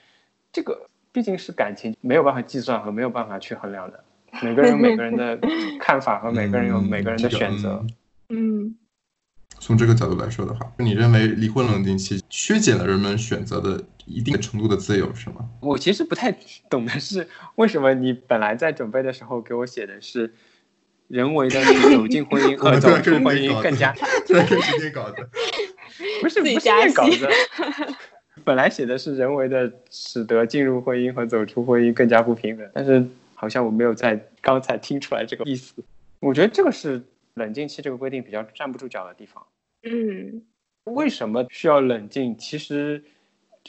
[0.52, 4.04] 这个毕竟是感情，没有办法计算和没有办法去衡量的。
[4.42, 5.40] 每个人有每个人的
[5.82, 7.84] 看法和每个人有每个人的选择。
[8.30, 8.76] 嗯，
[9.60, 15.50] 从这个角度来说的话，你认为离婚冷静期削减了人们选择的一定程度的自由，是吗？
[15.60, 16.32] 我其实不太
[16.70, 20.36] 懂的是，为什么你本来在准备的时候给我写的是。
[21.08, 21.62] 人为的
[21.96, 23.94] 走进婚姻 和走出婚姻更加，
[24.26, 25.28] 这是时间 搞的，
[26.22, 27.28] 不是不是稿子，
[28.44, 35.74] 本来写的是人为的使得进入婚姻和走出婚姻更加不平等，但是好像我没有在刚才听出来这个意思。
[36.20, 37.02] 我觉得这个是
[37.36, 39.46] 冷静期这个规定比较站不住脚的地方。
[39.84, 40.42] 嗯，
[40.86, 42.36] 为什么需要冷静？
[42.38, 43.04] 其实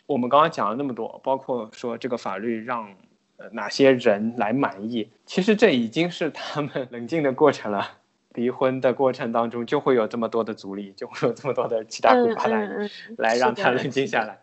[0.06, 2.94] 我们刚刚讲了那么多，包括说这个法律让。
[3.36, 5.08] 呃，哪些人来满意？
[5.26, 7.98] 其实这已经是他们 冷静的过程了。
[8.34, 14.36] 离婚的过程当中，就会有这么多的阻力，就会有这么多的七大苦八难， 来让他冷静下来。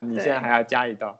[0.00, 1.18] 你现在还要加一道。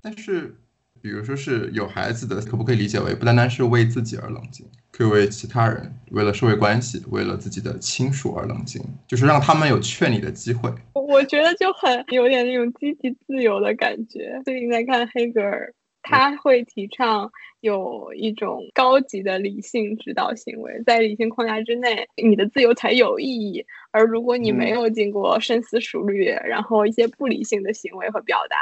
[0.00, 0.56] 但是，
[1.00, 10.68] 比如说是有孩子的，可不可以理解为不单单是为自己而冷静，可以为其他人，为了社会关系，为了自己的亲属而冷静，就是让他们有劝你的机会。
[10.94, 14.42] 我觉得就很有点那种积极自由的感觉。
[14.44, 15.72] 最近在看黑格尔。
[16.02, 23.64] 他会提倡有一种高级的理性指导行为，在理性框架之内，你的自由才有意义。
[23.92, 28.56] 而如果你没有经过深思熟虑，然后一些不理性的行为和表达，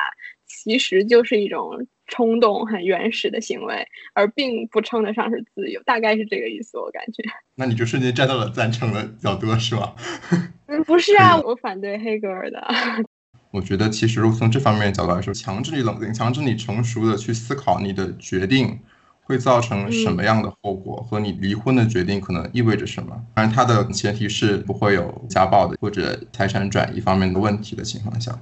[0.47, 5.81] 其实就是一种冲动、很原始的行为，而并不称得上是自由。
[5.85, 7.23] 大概是这个意思，我感觉。
[7.55, 9.95] 那你就瞬间站到了赞成的角度，是吧？
[10.67, 12.61] 嗯，不是啊， 我反对黑格尔的。
[13.51, 18.79] 我觉得，其实如果从这方面角度来说，强制你冷静，强制你成熟的去思考你的决定，
[19.23, 23.21] 会造成什么样的后果，和你离婚的决定可能意味着什么。
[23.35, 28.39] 当然，它的前提是不会有家暴的或者财产转移方面的问题的情况下。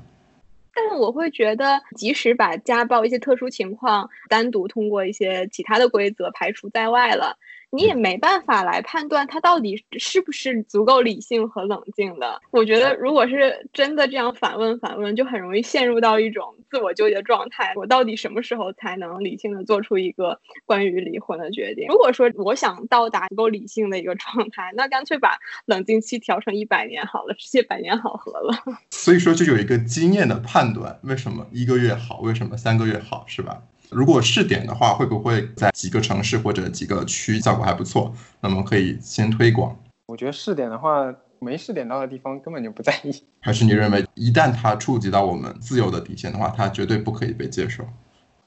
[0.75, 7.37] 但是我会觉得，即使把家暴一些特殊情况单独通过一些其他的规则排除在外了。
[7.71, 12.41] 你也没办法来判断他到底是不是足够理性和冷静的。
[12.51, 17.75] 我觉得，如果是真的这样反问反问，就很容易陷入到一种自我纠结状态。
[17.77, 21.87] 我到底什么时候才能理性的做出一个关于离婚的决定？
[21.89, 28.57] 如果说我想到达足够理性的一个状态，那干脆把冷静期调成一百年好了，直接百年好合了。
[28.91, 33.63] 所以说，就有一个经验的判断，为什么一个月好，为什么三个月好，是吧？
[33.91, 38.13] 如果试点的话，会不会在几个城市或者几个区效果还不错？
[38.41, 39.77] 那么可以先推广。
[40.07, 43.23] 我觉得试点的话，没试点到的地方根本就不在意。
[43.41, 47.85] 还是你认为一旦它触及到我们自由的底线的话，它绝对不可以被接受？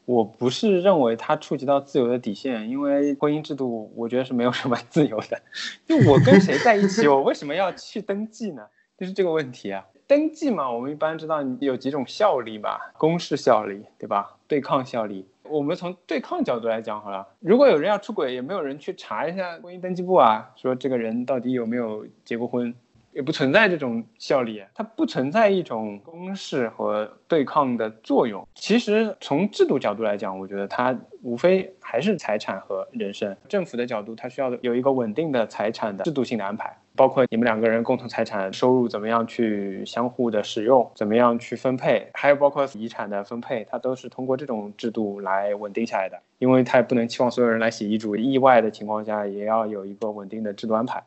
[0.05, 5.41] 我不是认为它触及到自由的底线，因为婚姻制度我觉得是没有什么自由的。
[5.87, 8.63] 就我跟谁在一起，我为什么要去登记呢？
[8.97, 9.85] 就是这个问题啊。
[10.07, 14.35] 登记嘛，我们一般知道有几种效力吧，公示效力，对吧？
[14.47, 15.25] 对抗效力。
[15.51, 22.73] 我们从对抗角度来讲好了，如果有人要出轨，也没有人去查一下婚姻登记簿啊，说这个人到底有没有结过婚，
[23.13, 28.47] 也不存在这种效力，它不存在一种公式和对抗的作用。
[28.55, 33.35] 其实从制度角度来讲，我觉得它无非还是财产和人身。
[33.49, 36.75] 政府的角度，它需要有一个稳定的财产的制度性的安排。
[36.93, 46.19] 包括你们两个人共同财产收入怎么样去相互的使用，怎么样去分配，还有包括遗产的分配，它都是通过这种制度来稳定下来的。
[46.37, 51.01] 因为它也不能期望所有人来写遗嘱，意外的情况下也要有一个稳定的制度安排。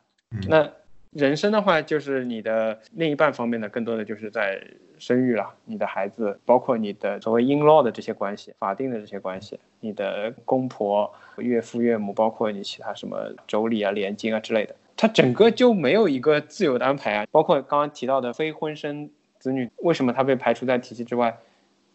[0.48, 0.66] 那
[1.14, 4.60] 人生的话，就是你的另一半方面呢，更多的就是在
[4.98, 14.74] 生育了，你的孩子，包括你的所谓 in law 的这些关系，法定的这些关系，你的公婆、岳父岳母，包括你其他什么妯娌啊、连襟啊之类的。
[14.96, 21.36] 他整个就没有一个自由的安排啊，包括刚刚提到的非婚生子女，为什么他被排除在体系之外？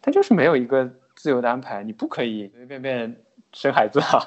[0.02, 3.16] 他就是没有一个自由的安排，你不可以随随便便
[3.52, 4.20] 生孩子啊。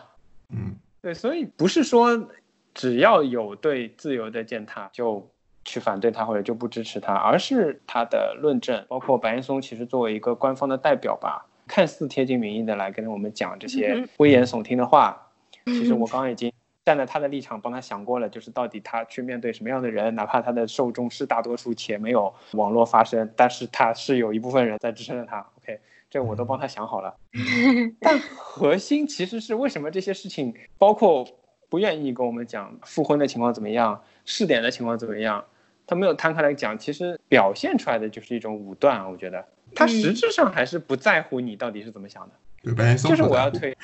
[0.49, 2.27] 嗯，对，所以不是说
[2.73, 5.29] 只要有对自由的践踏就
[5.65, 15.31] 去反对他或者就不支持他，而是他的论证，包括白岩松其实作为一个官方的代表吧，看似贴近民意的来跟我们讲这些危言耸听的话，
[15.65, 16.51] 其实我刚刚已经。
[16.85, 25.39] 站在他的立场帮他想过了，就是到底他去面对什么样的人，哪怕他的受众是大多数且没有网络发声，但是他是有一部分人在支撑着他。
[25.59, 27.15] OK，这我都帮他想好了。
[28.01, 31.25] 但核心其实是为什么这些事情，包括
[31.73, 35.43] 不愿意跟我们讲复婚的情况怎么样，试点的情况怎么样，
[35.87, 39.09] 他没有摊开来讲，其实表现出来的就是一种武断啊。
[39.09, 42.95] 我觉得他实质上还是不在乎你到底是怎么想的。
[42.95, 43.75] 就是我要推。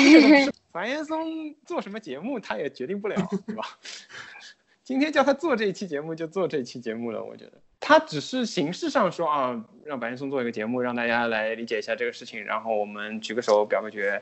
[0.70, 3.64] 白岩松做什么节目，他也决定不了，对吧？
[4.84, 7.24] 今天叫他做这一期节目，就做这一期节目了。
[7.24, 14.20] 我觉得他只是形式上说啊，让白岩松做一个节目，让大家来理解一下这个事情，然后我们举个手表个决，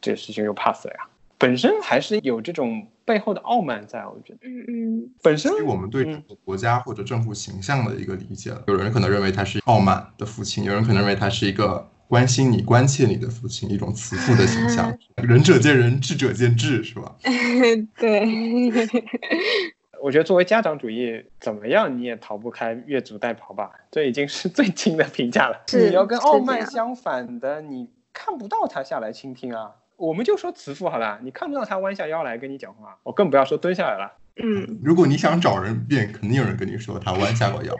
[0.00, 1.08] 这个事情就 pass 了呀。
[1.38, 4.38] 本身还是有这种背后的傲慢在，我觉得。
[4.42, 5.10] 嗯嗯。
[5.22, 11.90] 本身我们对国家或者政府形象的一个理解，有人可能认为他是傲慢的父亲，有人可能认为他是一个。
[12.06, 14.96] 关心你、关切你的父亲，一种慈父的形象。
[15.16, 17.16] 仁者见仁，智者见智，是吧？
[17.98, 18.70] 对。
[20.00, 23.72] 我觉得作为家长主义，怎么样你也逃不开越俎代庖吧？
[23.90, 25.58] 这已经是最轻的评价了。
[25.72, 29.72] 你要跟傲慢相反的，你看不到他下来倾听啊。
[30.04, 34.12] 我们就说慈父好了，你看不到他弯下腰来跟你讲话，我更不要说蹲下来了。
[34.36, 34.78] 嗯。
[34.82, 37.74] 如果你想找人辩，肯定有人跟你说他弯下过腰。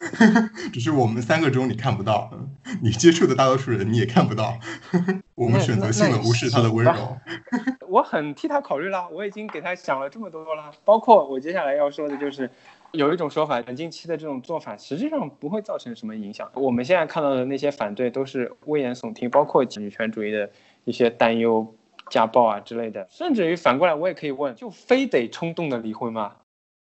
[0.72, 2.30] 只是我们三个中你看不到，
[2.82, 4.58] 你接触的大多数人你也看不到。
[5.34, 7.18] 我们选择性的无视他的温柔。
[7.86, 10.70] 我很替他考虑了，我已经给他想了这么多了。
[10.84, 12.50] 包括我接下来要说的就是，
[12.92, 16.50] 有一种说法，冷静期的这种做法实际上不会造成什么影响。
[16.54, 20.50] 我们现在看到的那些反对都是危言耸听，包括女权主义的
[20.84, 21.74] 一些担忧、
[22.08, 23.06] 家暴啊之类的。
[23.10, 26.36] 甚至于反过来，我也可以问，就非得冲动的离婚吗？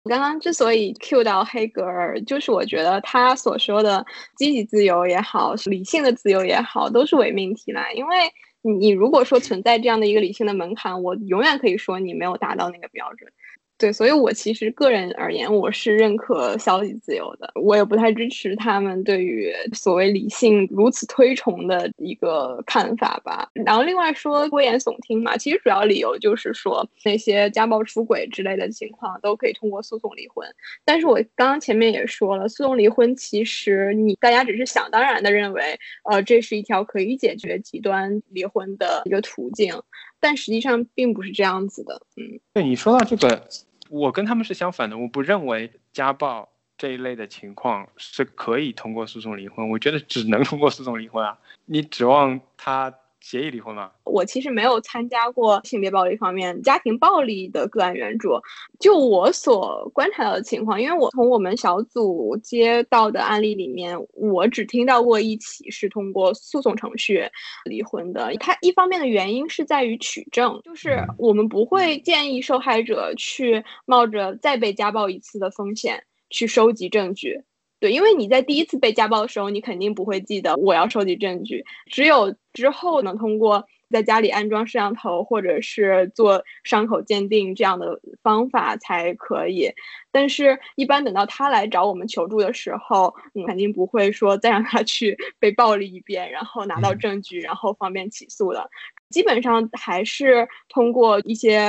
[0.04, 4.04] 我刚刚之所以 Q 到黑格尔，就是我觉得他所说的
[4.36, 7.92] 积极自由也好，理性的自由也好，都是伪命题啦。
[7.92, 8.16] 因为
[8.62, 13.32] 你如果说存在这样的一个理性的门槛，我永远可以说你没有达到那个标准。
[13.78, 23.48] 对，所以我其实个人而言，我是认可消极自由的，我也不太支持他们对于所谓理性如此推崇的一个看法吧。
[23.54, 30.46] 然后另外说危言耸听嘛，其实主要理由就是说那些家暴、出轨之类的情况都可以通过诉讼离婚。
[30.84, 39.74] 但是我刚刚前面也说了，诉讼离婚其实你大家只是想当然的认为，呃，这是一条可以解决极端离婚的一个途径。
[40.22, 42.00] 但实际上并不是这样子的。
[42.16, 43.46] 嗯，对你说到这个，
[43.90, 52.94] 我跟他们是相反的，我不认为家暴这一类的情况是可以通过诉讼离婚，我觉得只能通过诉讼离婚啊，你指望他？
[53.22, 53.90] 协议离婚吗？
[54.04, 58.38] 我其实没有参加过性别暴力方面家庭暴力的个案援助。
[58.80, 67.24] 就我所观察到的情况，因为我从我们小组接到的案例里面，我只听到过一起是通过诉讼程序
[67.64, 68.34] 离婚的。
[68.40, 77.40] 它一方面的原因是在于取证，就是我们不会建议受害者去冒着再被家暴一次的风险去收集证据。
[77.82, 83.66] 对，因为你在第一次被家暴的时候，你肯定不会记得我要收集证据，只有之后能通过。
[83.92, 89.70] 在家里安装摄像头，或者是做伤口鉴定这样的方法才可以。
[90.10, 98.70] 但是，一般等到他来找我们求助的时候，嗯，肯定不会说再让他去 被暴力一遍，然后拿到证据，然后方便起诉的。
[99.12, 101.60] 基本上还是通过一些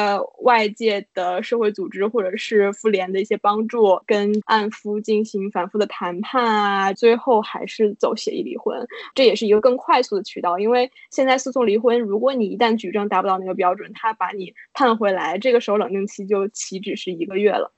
[0.43, 8.87] 外界的社会组织或者是妇联的一些帮助，跟案夫进行反复的谈判啊，最后还是走协议离婚。
[9.13, 11.99] 这也是一个更快速的渠道，因为现在诉讼离婚。
[11.99, 17.71] 如果你一旦举证达不到那个标准，他把你判回来，这个时候冷静期就岂止是一个月了。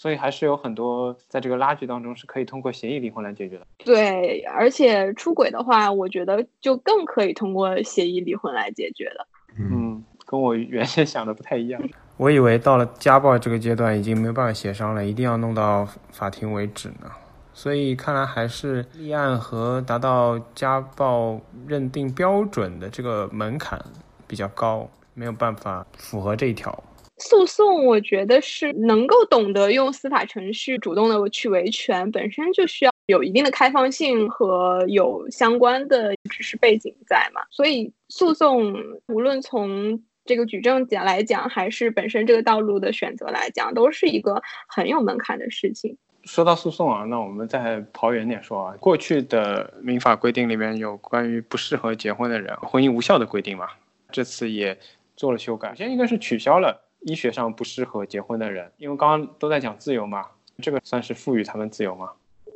[0.00, 3.66] 所以还是有很多在这个拉锯当中是可以通过协议离婚来解决的。
[3.84, 9.26] 对，而且出轨的话，我觉得就更可以通过协议离婚来解决的。
[9.58, 11.78] 嗯，跟我原先想的不太一样。
[12.16, 17.10] 我以为到了家暴这个阶段已经没有办法协商了，一定要弄到法庭为止呢。
[17.52, 23.78] 所以看来还是立案和达到家暴认定标准的这个门槛
[24.26, 26.82] 比较高，没有办法符合这一条。
[27.20, 37.42] 诉讼我觉得是能够懂得用司法程序主动的去维权，本身就需要有一定的开放性和有相关的知识背景在嘛。
[37.50, 38.74] 所以诉讼
[39.08, 45.96] 无论从这个举证讲来讲，还是本身这个道路的选择来讲，都是一个很有门槛的事情。
[46.24, 48.74] 说到诉讼啊，那我们再跑远点说啊。
[48.78, 53.68] 过去的民法规定里面有关于不适合结婚的人婚姻无效的规定嘛？
[54.12, 54.76] 这次也
[55.16, 60.26] 做了修改，首先应该是取消了医学上不适合结婚的人，因为刚刚都在讲自由嘛，
[60.62, 62.10] 这个算是赋予他们自由吗？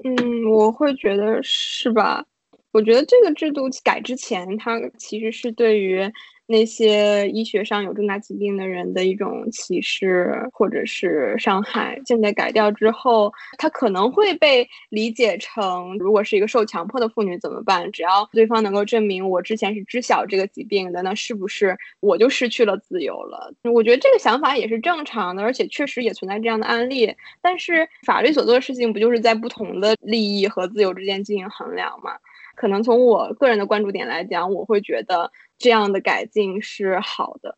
[0.05, 2.25] 嗯，我会觉得是吧？
[2.73, 6.11] 我觉得这个制度改之前，它其实是对于。
[6.47, 17.91] 那些医学上有重大疾病的人的一种歧视或者是伤害，现在改掉之后，他可能会被理解成，如果是一个受强迫的妇女怎么办？
[17.93, 23.53] 只要对方能够证明我之前是知晓这个疾病的，那是不是我就失去了自由了？
[23.63, 27.15] 我觉得这个想法也是正常的，而且确实也存在这样的案例。
[27.41, 32.13] 但是法律所做的事情，不就是在不同的利益和自由之间进行衡量吗？
[32.55, 35.31] 可能从我个人的关注点来讲，我会觉得。
[35.57, 37.57] 这样的改进是好的，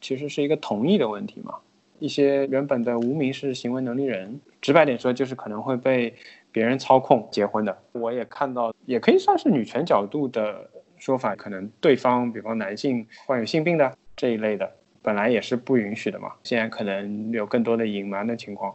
[0.00, 1.54] 其实是一个同意的问题嘛。
[2.00, 6.12] 一些原本的无民事行为能力人，直白点说，就是可能会被
[6.50, 7.78] 别人操控结婚的。
[7.92, 16.32] 我也看到，也可以算是女权角度的说法，可能对方，比方男性患有性病的这一类的，本来也是不允许的嘛。
[16.42, 18.74] 现在可能有更多的隐瞒的情况，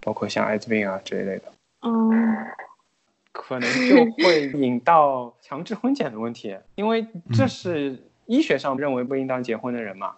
[0.00, 1.42] 包括像艾滋病啊这一类的。
[1.82, 2.08] 嗯。
[3.38, 7.96] 可能就 会引到强制婚检的问题，因为这是
[8.26, 10.16] 医学上认为不应当结婚的人嘛，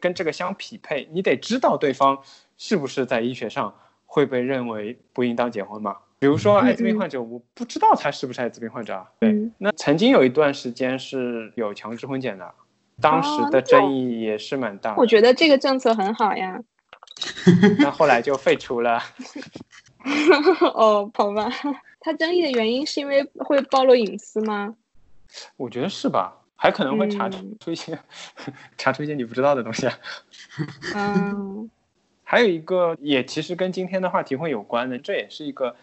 [0.00, 2.18] 跟这个相匹配，你得知道对方
[2.58, 3.72] 是不是在医学上
[4.04, 5.96] 会被认为不应当结婚嘛。
[6.18, 12.52] 比如说艾滋病患者，我不知道他是不是艾滋病患者啊，对，那曾经有一段时间是有强制婚检的，
[13.00, 14.96] 当时的争议也是蛮大。
[14.96, 16.58] 我觉得这个政策很好呀，
[17.78, 19.00] 那后来就废除了。
[20.74, 21.48] 哦，好吧。
[22.06, 24.76] 它争议的原因是因为会暴露隐私吗？
[25.56, 27.98] 我觉得是吧，还可能会查出 一些
[28.78, 29.88] 查出一些你不知道的东西。
[30.94, 31.68] 嗯，
[32.22, 35.74] 还有一个也其实跟今天的话题会有关的，这也是一个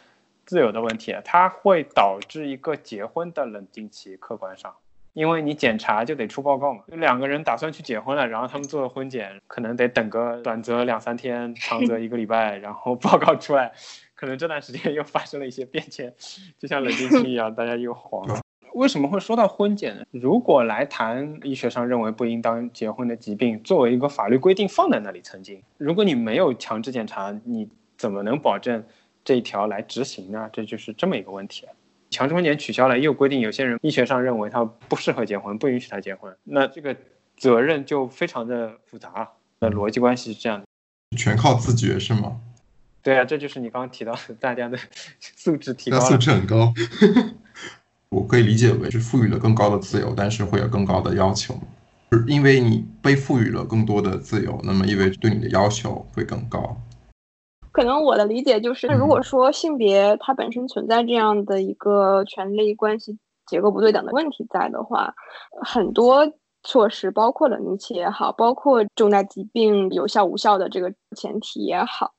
[0.45, 4.15] 自由的问题，它会导致一个结婚的冷静期。
[4.15, 4.73] 客观上，
[5.11, 13.73] 因为你检查就得出报告嘛，两个人打算去结婚了，然后他们做了婚检，可能得等个短则两三天，长则一个礼拜，然后报告出来。
[14.23, 16.13] 可能这段时间又发生了一些变迁，
[16.57, 18.39] 就像冷静期一样，大家又慌了。
[18.73, 20.05] 为什么会说到婚检呢？
[20.11, 28.81] 如果来谈医学上认为不应当结婚的疾病，作为一个法律规定放在那里，曾经，如果你没有强制检查，你怎么能保证
[29.25, 30.49] 这一条来执行呢？
[30.53, 31.67] 这就是这么一个问题。
[32.09, 36.95] 强制婚检取消了，又规定有些人医学上认为他不适合结婚，不允许他结婚，那这个
[37.35, 39.29] 责任就非常的复杂。
[39.59, 40.65] 那逻辑关系是这样的，
[41.17, 42.39] 全靠自觉是吗？
[43.03, 44.77] 对啊，这就是你刚刚提到的，大家的
[45.19, 46.73] 素质提高素质很高。
[48.09, 51.53] 我可以理解为是赋予了更高的自由，但是会有更高的要求。
[52.27, 56.77] 因为你被赋予了更多的自由，那么意味着对你的要求会更高。
[57.71, 65.15] 可能我的理解就是，如果说性别它本身存在这样的一个权利关系结构不对等的问题在的话，
[65.65, 66.31] 很多
[66.61, 72.13] 措施，包括冷凝期也好，包括重大疾病有效无效的这个前提也好，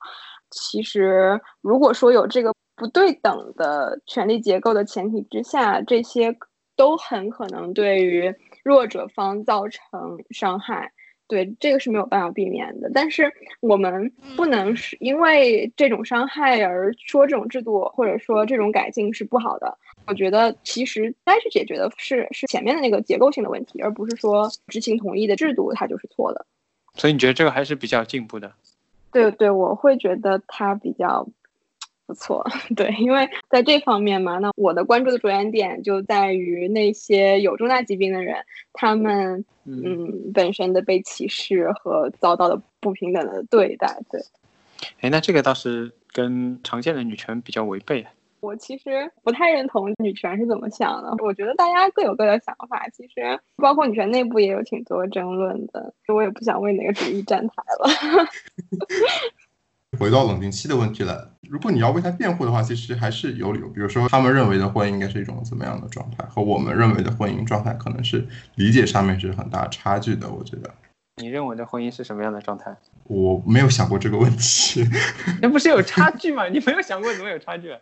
[0.54, 6.36] 其实如果说有这个不对等的权力结构的前提之下，这些
[6.76, 8.32] 都很可能对于
[8.62, 9.82] 弱者方造成
[10.30, 10.92] 伤害。
[11.26, 12.90] 对，这个是没有办法避免的。
[12.92, 19.78] 但是我们不能是因为这种伤害而说这种制度或者说这种改进是不好的。
[20.06, 26.44] 我觉得其实该去解决的是是前面的那个结构性的问题，而不是说知情同意的制度它就是错的。
[26.94, 28.52] 所以你觉得这个还是比较进步的？
[29.14, 31.26] 对对，我会觉得他比较。
[32.06, 32.46] 不错，
[32.76, 38.36] 对，因为在这方面嘛，那我的关注的着眼点就在于那些有重大疾病的人，
[38.74, 44.20] 他们嗯本身的被歧视和遭到的不平等的对待，对。
[45.00, 48.06] 哎，那这个倒是跟常见的女权比较违背。
[48.44, 57.88] 我其实不太认同女权是怎么想的，我觉得大家各有各的想法，其实包括女权内部也有挺多争论的，我也不想为哪个主义站台了。
[59.98, 63.68] 回到冷静期的问题了，如果你要为他辩护的话，其实还是有理由。
[63.68, 68.26] 比如说，他们认为的婚姻应该是一种怎么样的状态，和我们认为的婚姻状态可能是
[68.56, 70.28] 理解上面是很大差距的。
[70.28, 70.68] 我觉得，
[71.22, 72.76] 你认为的婚姻是什么样的状态？
[73.04, 74.84] 我没有想过这个问题。
[75.40, 76.48] 那不是有差距吗？
[76.48, 77.72] 你没有想过怎么有差距？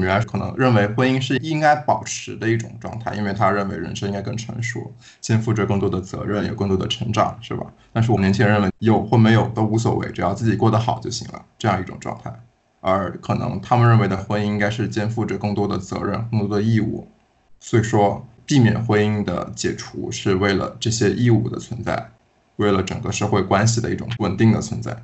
[0.00, 7.66] 女儿可能认为婚姻是应该保持的一种状态，因为她认为人生应该更成熟，肩负着更多的责任，有更多的成长，是吧？
[7.92, 12.32] 但是我们年轻人认为有或没有都无所谓，只要自己过得好就行了，这样一种状态。
[12.80, 17.06] 而可能他们认为的婚姻应该是肩负着更多的责任、更多的义务，
[17.60, 22.10] 所以说避免婚姻的解除是为了这些义务的存在，
[22.56, 24.96] 为了整个社会关系的一种稳定的存在，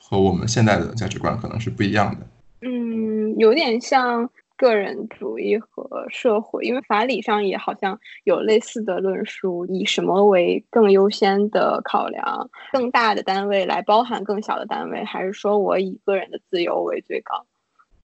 [0.00, 2.26] 和我们现在的价值观可能是不一样的。
[2.62, 12.48] 嗯，有点像个人主义和社会，因为法理上也好像有类似的论述，以什么为更优先的考量？
[12.72, 17.44] 更大的单位来包含更小的单位，还是说我以个人的自由为最高？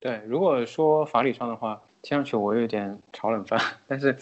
[0.01, 4.15] 对，如果说法理上的话，听上去我有点炒冷饭， 但是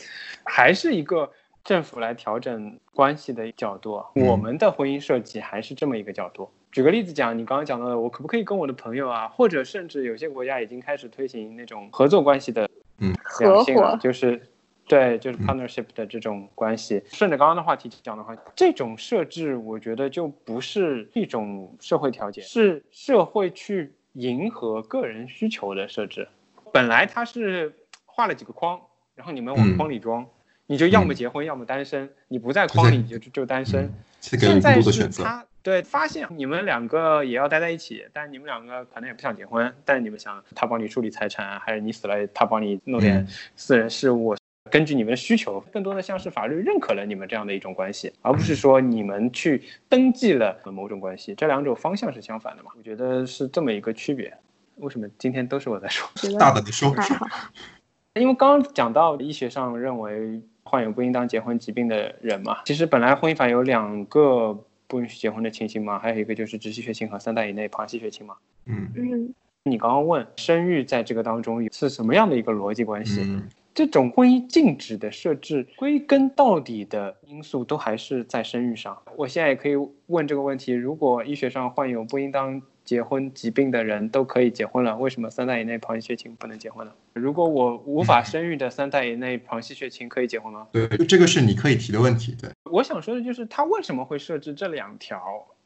[0.44, 1.32] 还是一个
[1.64, 4.04] 政府来调整关系的角度。
[4.16, 6.50] 我们的婚姻设计还是这么一个角度。
[6.72, 14.40] 举个例子讲，你刚刚讲到的，我可不可以跟我的朋友啊，或者甚至有些国家已经开始推行那种合作关系的，嗯，合伙，就是，
[14.88, 17.02] 对，就是 partnership 的这种关系。
[17.08, 26.28] 顺着刚刚的话题讲的话，这种设置，我觉得就不是一种社会调节，是社会去迎合个人需求的设置。
[26.72, 27.74] 本来它是
[28.06, 28.80] 画了几个框，
[29.16, 30.28] 然后你们往框里装，
[30.68, 33.92] 你就要么结婚，要么单身，你不在框里你就就单身。
[34.22, 35.44] 现在是他。
[35.68, 44.34] 对，发现你们两个也要待在一起，但你们两个可能也不想结婚，但你们想他帮你处理财产，还是你死了他帮你弄点私人事务，
[44.72, 52.72] 根据你们的需求，更多的像是法律认可了你们这样的一种关系，而不是说你们去登记了某种关系，这两种方向是相反的嘛？
[52.78, 54.34] 我觉得是这么一个区别。
[54.78, 56.08] 为什么今天都是我在说？
[56.40, 56.96] 大胆的你说。
[58.14, 64.64] 因为刚刚讲到医学上认为患有不应当结婚疾病的人嘛，其实本来婚姻法有两个。
[64.88, 66.00] 不允许结婚的情形吗？
[66.00, 68.36] 还有一个就是直系血亲和三代以内旁系血亲嘛。
[68.66, 69.34] 嗯嗯，
[69.64, 73.42] 你刚刚问生育在这个当中是什么样的一个逻辑关系？
[73.74, 79.00] 这种婚姻禁止的设置，归根到底的因素都还是在生育上。
[79.16, 79.74] 我现在也可以
[80.08, 86.94] 问这个问题：如果医学上患有不应当结婚疾病的人都可以结婚了，为什么三代以内旁系血亲不能结婚呢？
[87.12, 90.66] 如果我无法生育的三代以内旁系血亲可以结婚吗？
[90.72, 92.34] 对，这个是你可以提的问题。
[92.42, 95.22] 对，我想说的就是他为什么会设置这两条？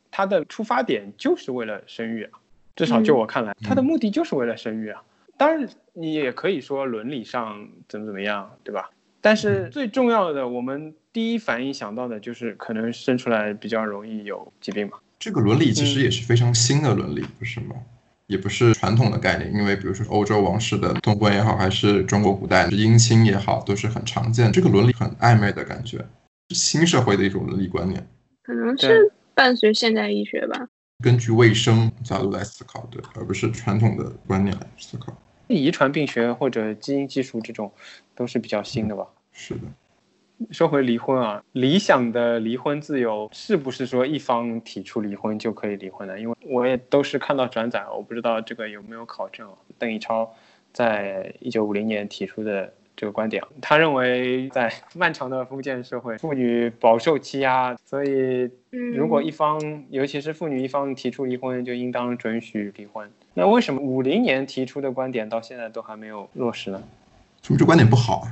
[0.09, 2.39] 他的出发点就是为了生育啊，
[2.75, 5.03] 至少就我看来，他的目的就是为了生育啊。
[5.37, 8.89] 当然，你也可以说伦理上怎么怎么样，对吧？
[9.21, 14.97] 但是最重要的，我们第一反应想到的就是可能生出来比较容易有疾病嘛。
[15.21, 17.75] 这个伦理其实也是非常新的伦理，不是吗？
[18.25, 24.51] 也不是传统的概念，因为比如说欧洲王室的通婚也好，还是中国古代的姻亲也好，都是很常见。
[24.51, 25.99] 这个伦理很暧昧的感觉，
[26.49, 28.03] 是新社会的一种伦理观念，
[28.41, 30.67] 可能是伴随现代医学吧。
[31.03, 35.15] 根据卫生角度来思考，对，而不是传统的观念来思考。
[35.47, 37.71] 遗传病学或者基因技术这种，
[38.15, 39.05] 都是比较新的吧？
[39.31, 39.61] 是的。
[40.49, 46.19] 说回离婚啊，理想的离婚自由是不是说一方提出离婚就可以离婚呢？
[46.19, 49.47] 因为我也都是看到转载，我不知道这个有没有考证。
[49.77, 50.33] 邓颖超
[50.73, 53.43] 在一九五零年提出的这个观点。
[53.61, 63.09] 他认为，在漫长的封建社会，妇女饱受欺压，所以如果一方，尤其是妇女一方提出离婚，就应当准许离婚。
[63.33, 66.81] 那为什么五零年提出的观点到现在都还没有落实呢？
[67.41, 68.27] 是不是这观点不好啊？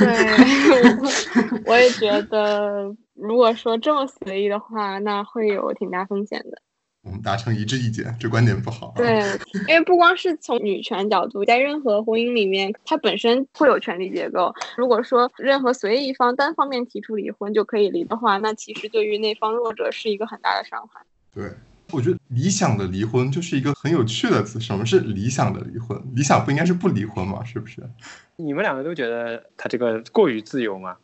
[0.00, 6.60] 对， 我也觉得，如果说这么随意的话，那会有挺大风险的。
[7.02, 8.92] 我们达成一致意见，这观点不好。
[8.94, 9.22] 对，
[9.66, 14.52] 因为不光是从女权角度，在任何婚姻里面，它本身会有权利结构。
[14.76, 21.00] 如果说任何随意一方单方面提出离婚就可以离的话，那其实对于那方弱者是一个很大的伤害。
[21.34, 21.50] 对，
[21.92, 24.60] 我觉得理想的离婚就是一个很有趣的词。
[24.60, 26.00] 什么是理想的离婚？
[26.14, 27.44] 理想不应该是不离婚吗？
[27.44, 27.82] 是不是？
[28.36, 30.96] 你们两个都觉得他这个过于自由吗？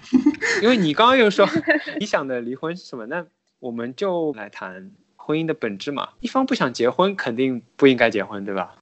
[0.62, 1.46] 因为你刚刚又说
[1.98, 3.06] 理想的离婚是什么？
[3.06, 3.26] 那
[3.58, 4.90] 我们就来谈。
[5.22, 8.74] 婚姻的本质嘛，一方不想结婚，肯定不应该结婚，对吧？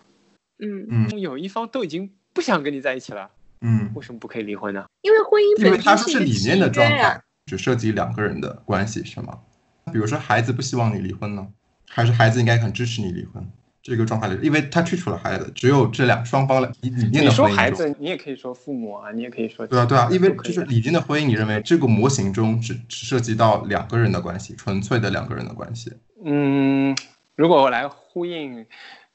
[0.60, 3.28] 嗯嗯，有一方都已经不想跟你在一起了，
[3.60, 4.86] 嗯，为什么不可以离婚呢？
[5.02, 9.38] 因为婚姻，因为它是里面的状态，只涉及两个人的关系，是吗？
[9.88, 11.46] 比如说孩子不希望你离婚呢，
[11.88, 13.44] 还是孩子应该很支持你离婚？
[13.80, 17.24] 这个状态里，因为他去除了孩子，只有这两双方的里面的婚姻。
[17.24, 25.90] 你说孩子，你也可以说父母啊，你也可以说对啊对啊，因为就是理念的婚姻，你认为这个模型中只只涉及到两个人的关系，纯粹的两个人的关系。
[26.22, 26.94] 嗯，
[27.34, 28.66] 如果我来呼应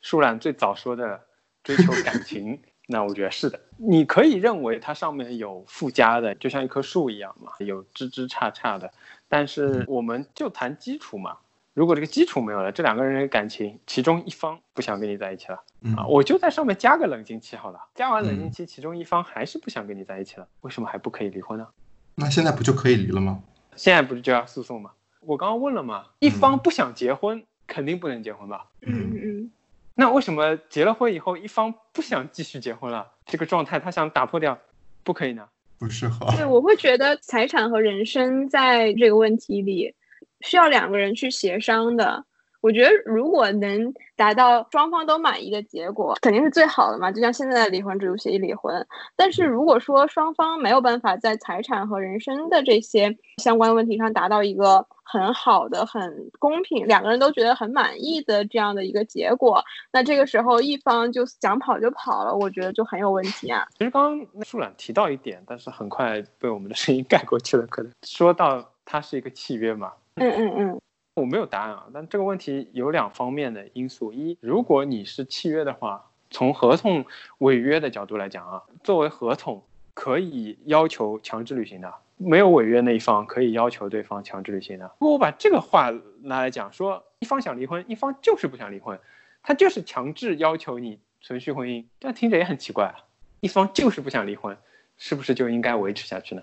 [0.01, 1.21] 舒兰最早说的
[1.63, 3.59] 追求感情， 那我觉得是的。
[3.77, 8.91] 你可以认为它上面有附加的，就像一棵树一样嘛，有枝枝杈杈的。
[9.33, 11.37] 但是我们就谈基础嘛。
[11.73, 15.55] 如果这个基础没有了，这两个人的感情，其中一方不想跟你在一起了，
[15.97, 17.79] 啊，我就在上面加个冷静期好了。
[17.95, 21.67] 加完冷静期，其中一方还是不想跟你在一起了，为什么还不可以离婚呢？
[22.13, 23.41] 那现在不就可以离了吗？
[23.75, 24.91] 现在不是就要诉讼吗？
[25.21, 28.67] 我刚刚问了嘛，一方不想结婚，肯定不能结婚吧？
[28.81, 29.51] 嗯嗯。
[29.95, 33.13] 那为什么结了婚以后，一方不想继续结婚了？
[33.25, 34.59] 这个状态他想打破掉，
[35.03, 35.49] 不可以呢？
[35.79, 36.25] 不适合。
[36.35, 39.93] 对，我会觉得财产和人生在这个问题里。
[40.41, 42.21] 需要两个人去协商的，
[42.59, 47.09] 我觉得如果能达到双方都满意的结果，肯定是最好的嘛。
[47.09, 63.67] 就像现在的离婚制度协议离婚，但是如果说双方没有办法在财产和人身的这些相关问题上达到一个很好的、很公平，两个人都觉得很满意的这样的一个结果，那这个时候一方就想跑就跑了，我觉得就很有问题啊。
[63.77, 69.93] 其实刚刚舒冉提到一点，但是很快被我们的声音盖过去了，可能说到它是一个契约嘛。
[70.15, 70.81] 嗯嗯嗯，
[71.15, 74.13] 我没有答案啊，但这个问题有两方面的因素。
[74.13, 77.05] 一，如果你是契约的话，从合同
[77.39, 84.85] 违约的角度来讲啊，作为合同可以要求强制履行的，没有违约那一方可以要求对方强制履行的。
[84.99, 85.91] 如果我把这个话
[86.21, 88.99] 拿来讲，说一方想离婚，一方就是不想离婚，
[89.41, 92.95] 他就是强制要求你存续婚姻，这样听着也很奇怪啊。
[93.39, 94.57] 一方就是不想离婚，
[94.97, 96.41] 是不是就应该维持下去呢？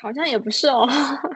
[0.00, 0.88] 好像也不是哦，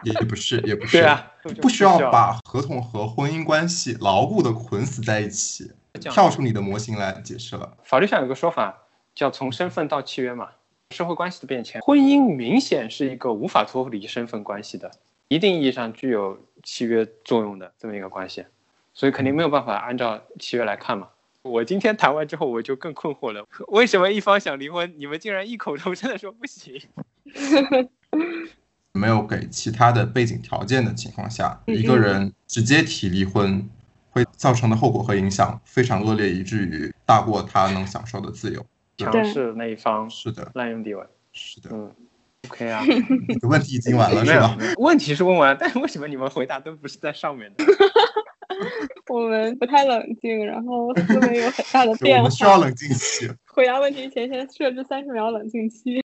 [0.03, 1.30] 也不是，也不是，对啊，
[1.61, 5.70] 不需要把合同和婚姻关系牢固的捆死在一起，
[6.01, 7.76] 跳出你的模型来解释了。
[7.84, 8.76] 法律上有个说法
[9.14, 10.49] 叫从身份到契约嘛，
[10.91, 14.91] 社会关系的变迁，婚姻明显是一个无法脱离身份关系的，
[15.28, 18.45] 一定意义上具有契约作用的这么一个关系，
[18.95, 21.09] 所以肯定没有办法按照契约来看嘛。
[21.43, 26.80] 我今天谈完之后，我就更困惑了， 为什么一方想离婚，你们竟然异口同声的说不行？
[28.93, 33.68] 没有给其他的背景条件的情况下，一个人直接提离婚，
[34.11, 38.64] 会造成的后果和影响非常恶劣，以至于大过他能享受的自由。
[38.97, 41.70] 强势那一方是的，滥用地位是的。
[41.72, 41.92] 嗯
[42.49, 42.82] ，OK 啊，
[43.28, 44.57] 你 的问题已经完了是吧？
[44.78, 47.64] 问题是问完， 但是为什么你们回答都不是在上面的？
[49.12, 52.22] 我们不太冷静，然后思维有很大的变化。
[52.22, 53.28] 我们需要冷静期。
[53.47, 56.03] 回答问题前先设置三十秒冷静期。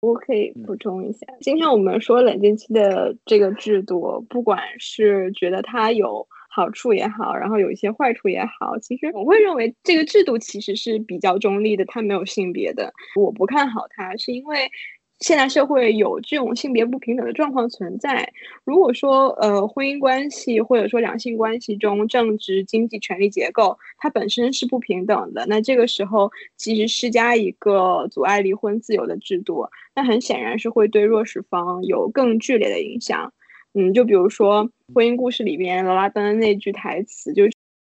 [0.00, 12.92] 我可以补充一下，今天我们说冷静期的这个制度，不管是觉得它有好处也好，然后有一些坏处也好，其实我会认为这个制度其实是比较中立的，它没有性别的。
[13.16, 14.70] 我不看好它，是因为。
[15.20, 18.30] 现代社会有这种性别不平等的状况存在。
[18.64, 33.32] 如果说，呃，婚姻关系或者说两性关系中政治、经济权力结构它本身是不平等的，那这个时候其实施加一个阻碍离婚自由的制度，那很显然是会对弱势方有更剧烈的影响。
[33.74, 34.64] 嗯，就比如说
[34.94, 37.52] 《婚姻故事》里边劳拉登的那句台词，就是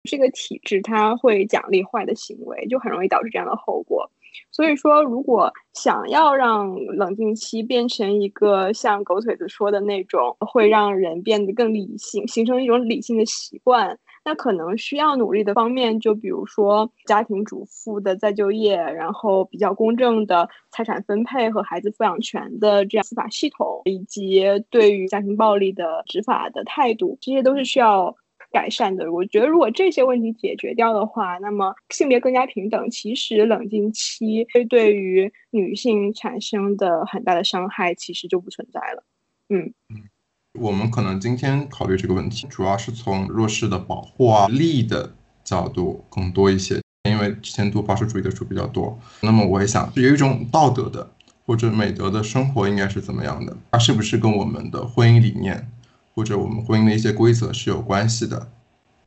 [0.04, 4.10] 这个体制它会奖励坏的行为，就很容易导致这样的后果。
[4.50, 28.16] 所以说，如果想要让冷静期变成一个像狗腿子说的那种，会让人变得更理性，形成一种理性的习惯，那可能需要努力的方面，就比如说家庭主妇的再就业，然后比较公正的财产分配和孩子抚养权的这样司法系统，以及对于家庭暴力的执法的态度，这些都是需要
[28.50, 29.12] 改善的。
[29.12, 39.04] 我觉得如果这些问题解决掉的话，那么性别更加平等，其实冷静期会对于女性产生的很大的伤害其实就不存在了。
[39.50, 40.15] 嗯嗯。
[40.58, 45.12] 我们可能今天考虑这个问题，主要是从弱势的保护啊、利益的
[45.44, 46.80] 角度更多一些。
[47.08, 51.08] 因为之前读保守主义的书比较多，那么我也想有一种道德的
[51.46, 53.56] 或者美德的生活应该是怎么样的？
[53.70, 55.70] 它是不是跟我们的婚姻理念
[56.14, 58.48] 或者我们婚姻的一些规则是有关系的？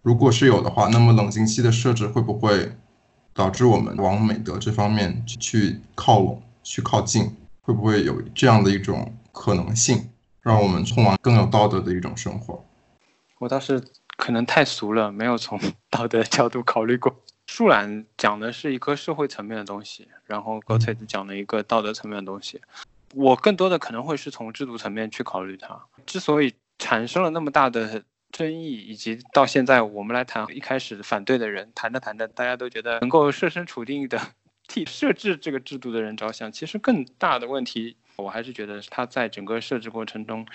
[0.02, 2.72] 如果是有的话，那么冷静期的设置会不会
[3.34, 7.36] 导致我们往美德这方面去靠拢、去靠近？
[7.62, 10.08] 会不会有这样的一种可能性？
[10.50, 12.66] 让我们通往更有道德的一种生活。
[13.38, 13.80] 我倒是
[14.18, 15.60] 可能太俗了，没有从
[15.92, 17.16] 道德角度考虑过。
[17.46, 22.60] 树懒讲的是一个社会层面的东西，然后高才子讲了一个道德层面的东西。
[23.14, 25.80] 我更多的可能会是从制度层面去考虑它。
[26.08, 34.20] 之所以产生了那么大的争议，以及到现在我们来谈，一开始反对的人谈着谈着，大家都觉得能够设身处地的
[34.68, 37.98] 替设置这个制度的人着想，其实更大的问题。
[38.20, 40.46] 我还是觉得他在整个设置过程中，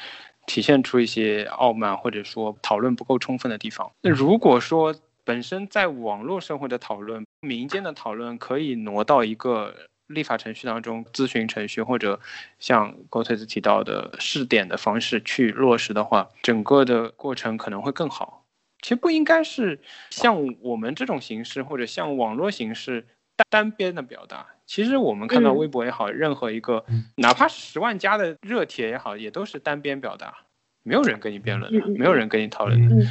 [0.46, 3.90] 体现出一些傲慢，或者说讨论不够充分的地方。
[4.02, 4.94] 那如果说
[5.24, 9.74] 本身在网络社会的讨论、民间的讨论可以挪到一个
[10.06, 12.20] 立法程序当中，咨询程序或者
[12.58, 18.44] 像郭推子提到的试点的方式去落实的话，整个的过程可能会更好。
[18.82, 23.06] 其实不应该是像我们这种形式，或者像网络形式
[23.48, 24.46] 单边的表达。
[24.66, 26.84] 其实我们看到微博也好，任何一个
[27.16, 30.34] 哪怕是十万加的热帖也好，也都是单边表达，
[30.82, 33.06] 没有人跟你辩论的，没有人跟你讨论的，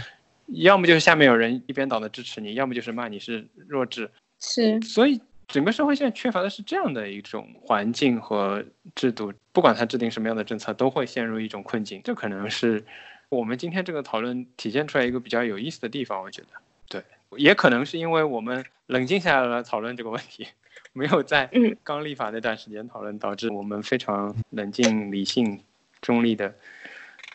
[0.47, 4.09] 要么就是下面有人一边倒的支持你，要么就是骂你是弱智。
[4.39, 12.01] 是，所以整个社会现在缺乏的是这样的一种环境和制度，不管他制定什么样的政策，都会陷入一种困境。
[12.03, 12.83] 这可能是
[13.29, 16.47] 我们今天这个讨论体现出来一个比较有意思的地方，我觉得，
[16.89, 17.03] 对，
[17.37, 20.47] 也可能是因为我们冷静下来了讨论这个问题。
[20.93, 21.49] 没有在
[21.83, 25.59] 刚立法那段时间讨论，导致我们非常冷静、 理性、
[26.01, 26.53] 中立的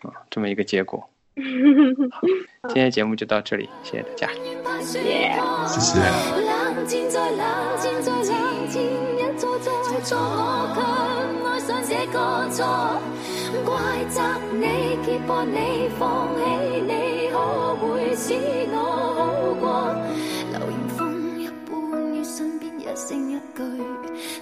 [0.03, 1.11] 啊这么一个结果。
[2.63, 4.29] 好，今天节目就到这里，谢谢大家。
[5.67, 6.01] 谢谢。
[22.99, 23.63] 声一句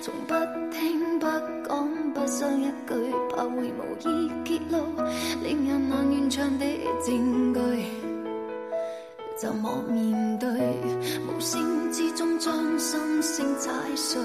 [0.01, 0.35] 从不
[0.73, 1.27] 听不
[1.69, 2.95] 讲不想一句，
[3.29, 4.79] 怕会无意揭露，
[5.43, 6.65] 令人难完场的
[7.05, 7.61] 证据。
[9.37, 10.49] 怎么面对？
[11.29, 14.23] 无声之中将心声踩碎，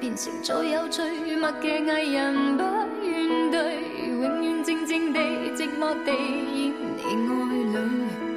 [0.00, 1.00] 变成最有趣
[1.36, 2.64] 默剧艺人不
[3.06, 5.20] 怨对，永远静静地
[5.54, 8.27] 寂寞地演你爱侣。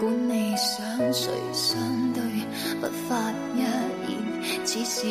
[0.00, 1.78] 管你想谁相
[2.14, 2.22] 对，
[2.80, 3.60] 不发一
[4.08, 4.18] 言。
[4.64, 5.06] 此时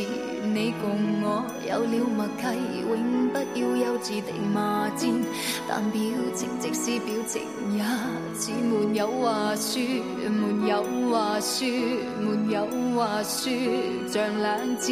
[0.52, 2.42] 你共我有了默契，
[2.82, 5.08] 永不要幼稚地骂战。
[5.68, 6.02] 但表
[6.34, 7.44] 情即使表情
[7.78, 7.84] 也
[8.34, 9.80] 似没有话说，
[10.28, 11.68] 没有话说，
[12.20, 12.66] 没有
[12.98, 13.52] 话说，
[14.08, 14.88] 像冷战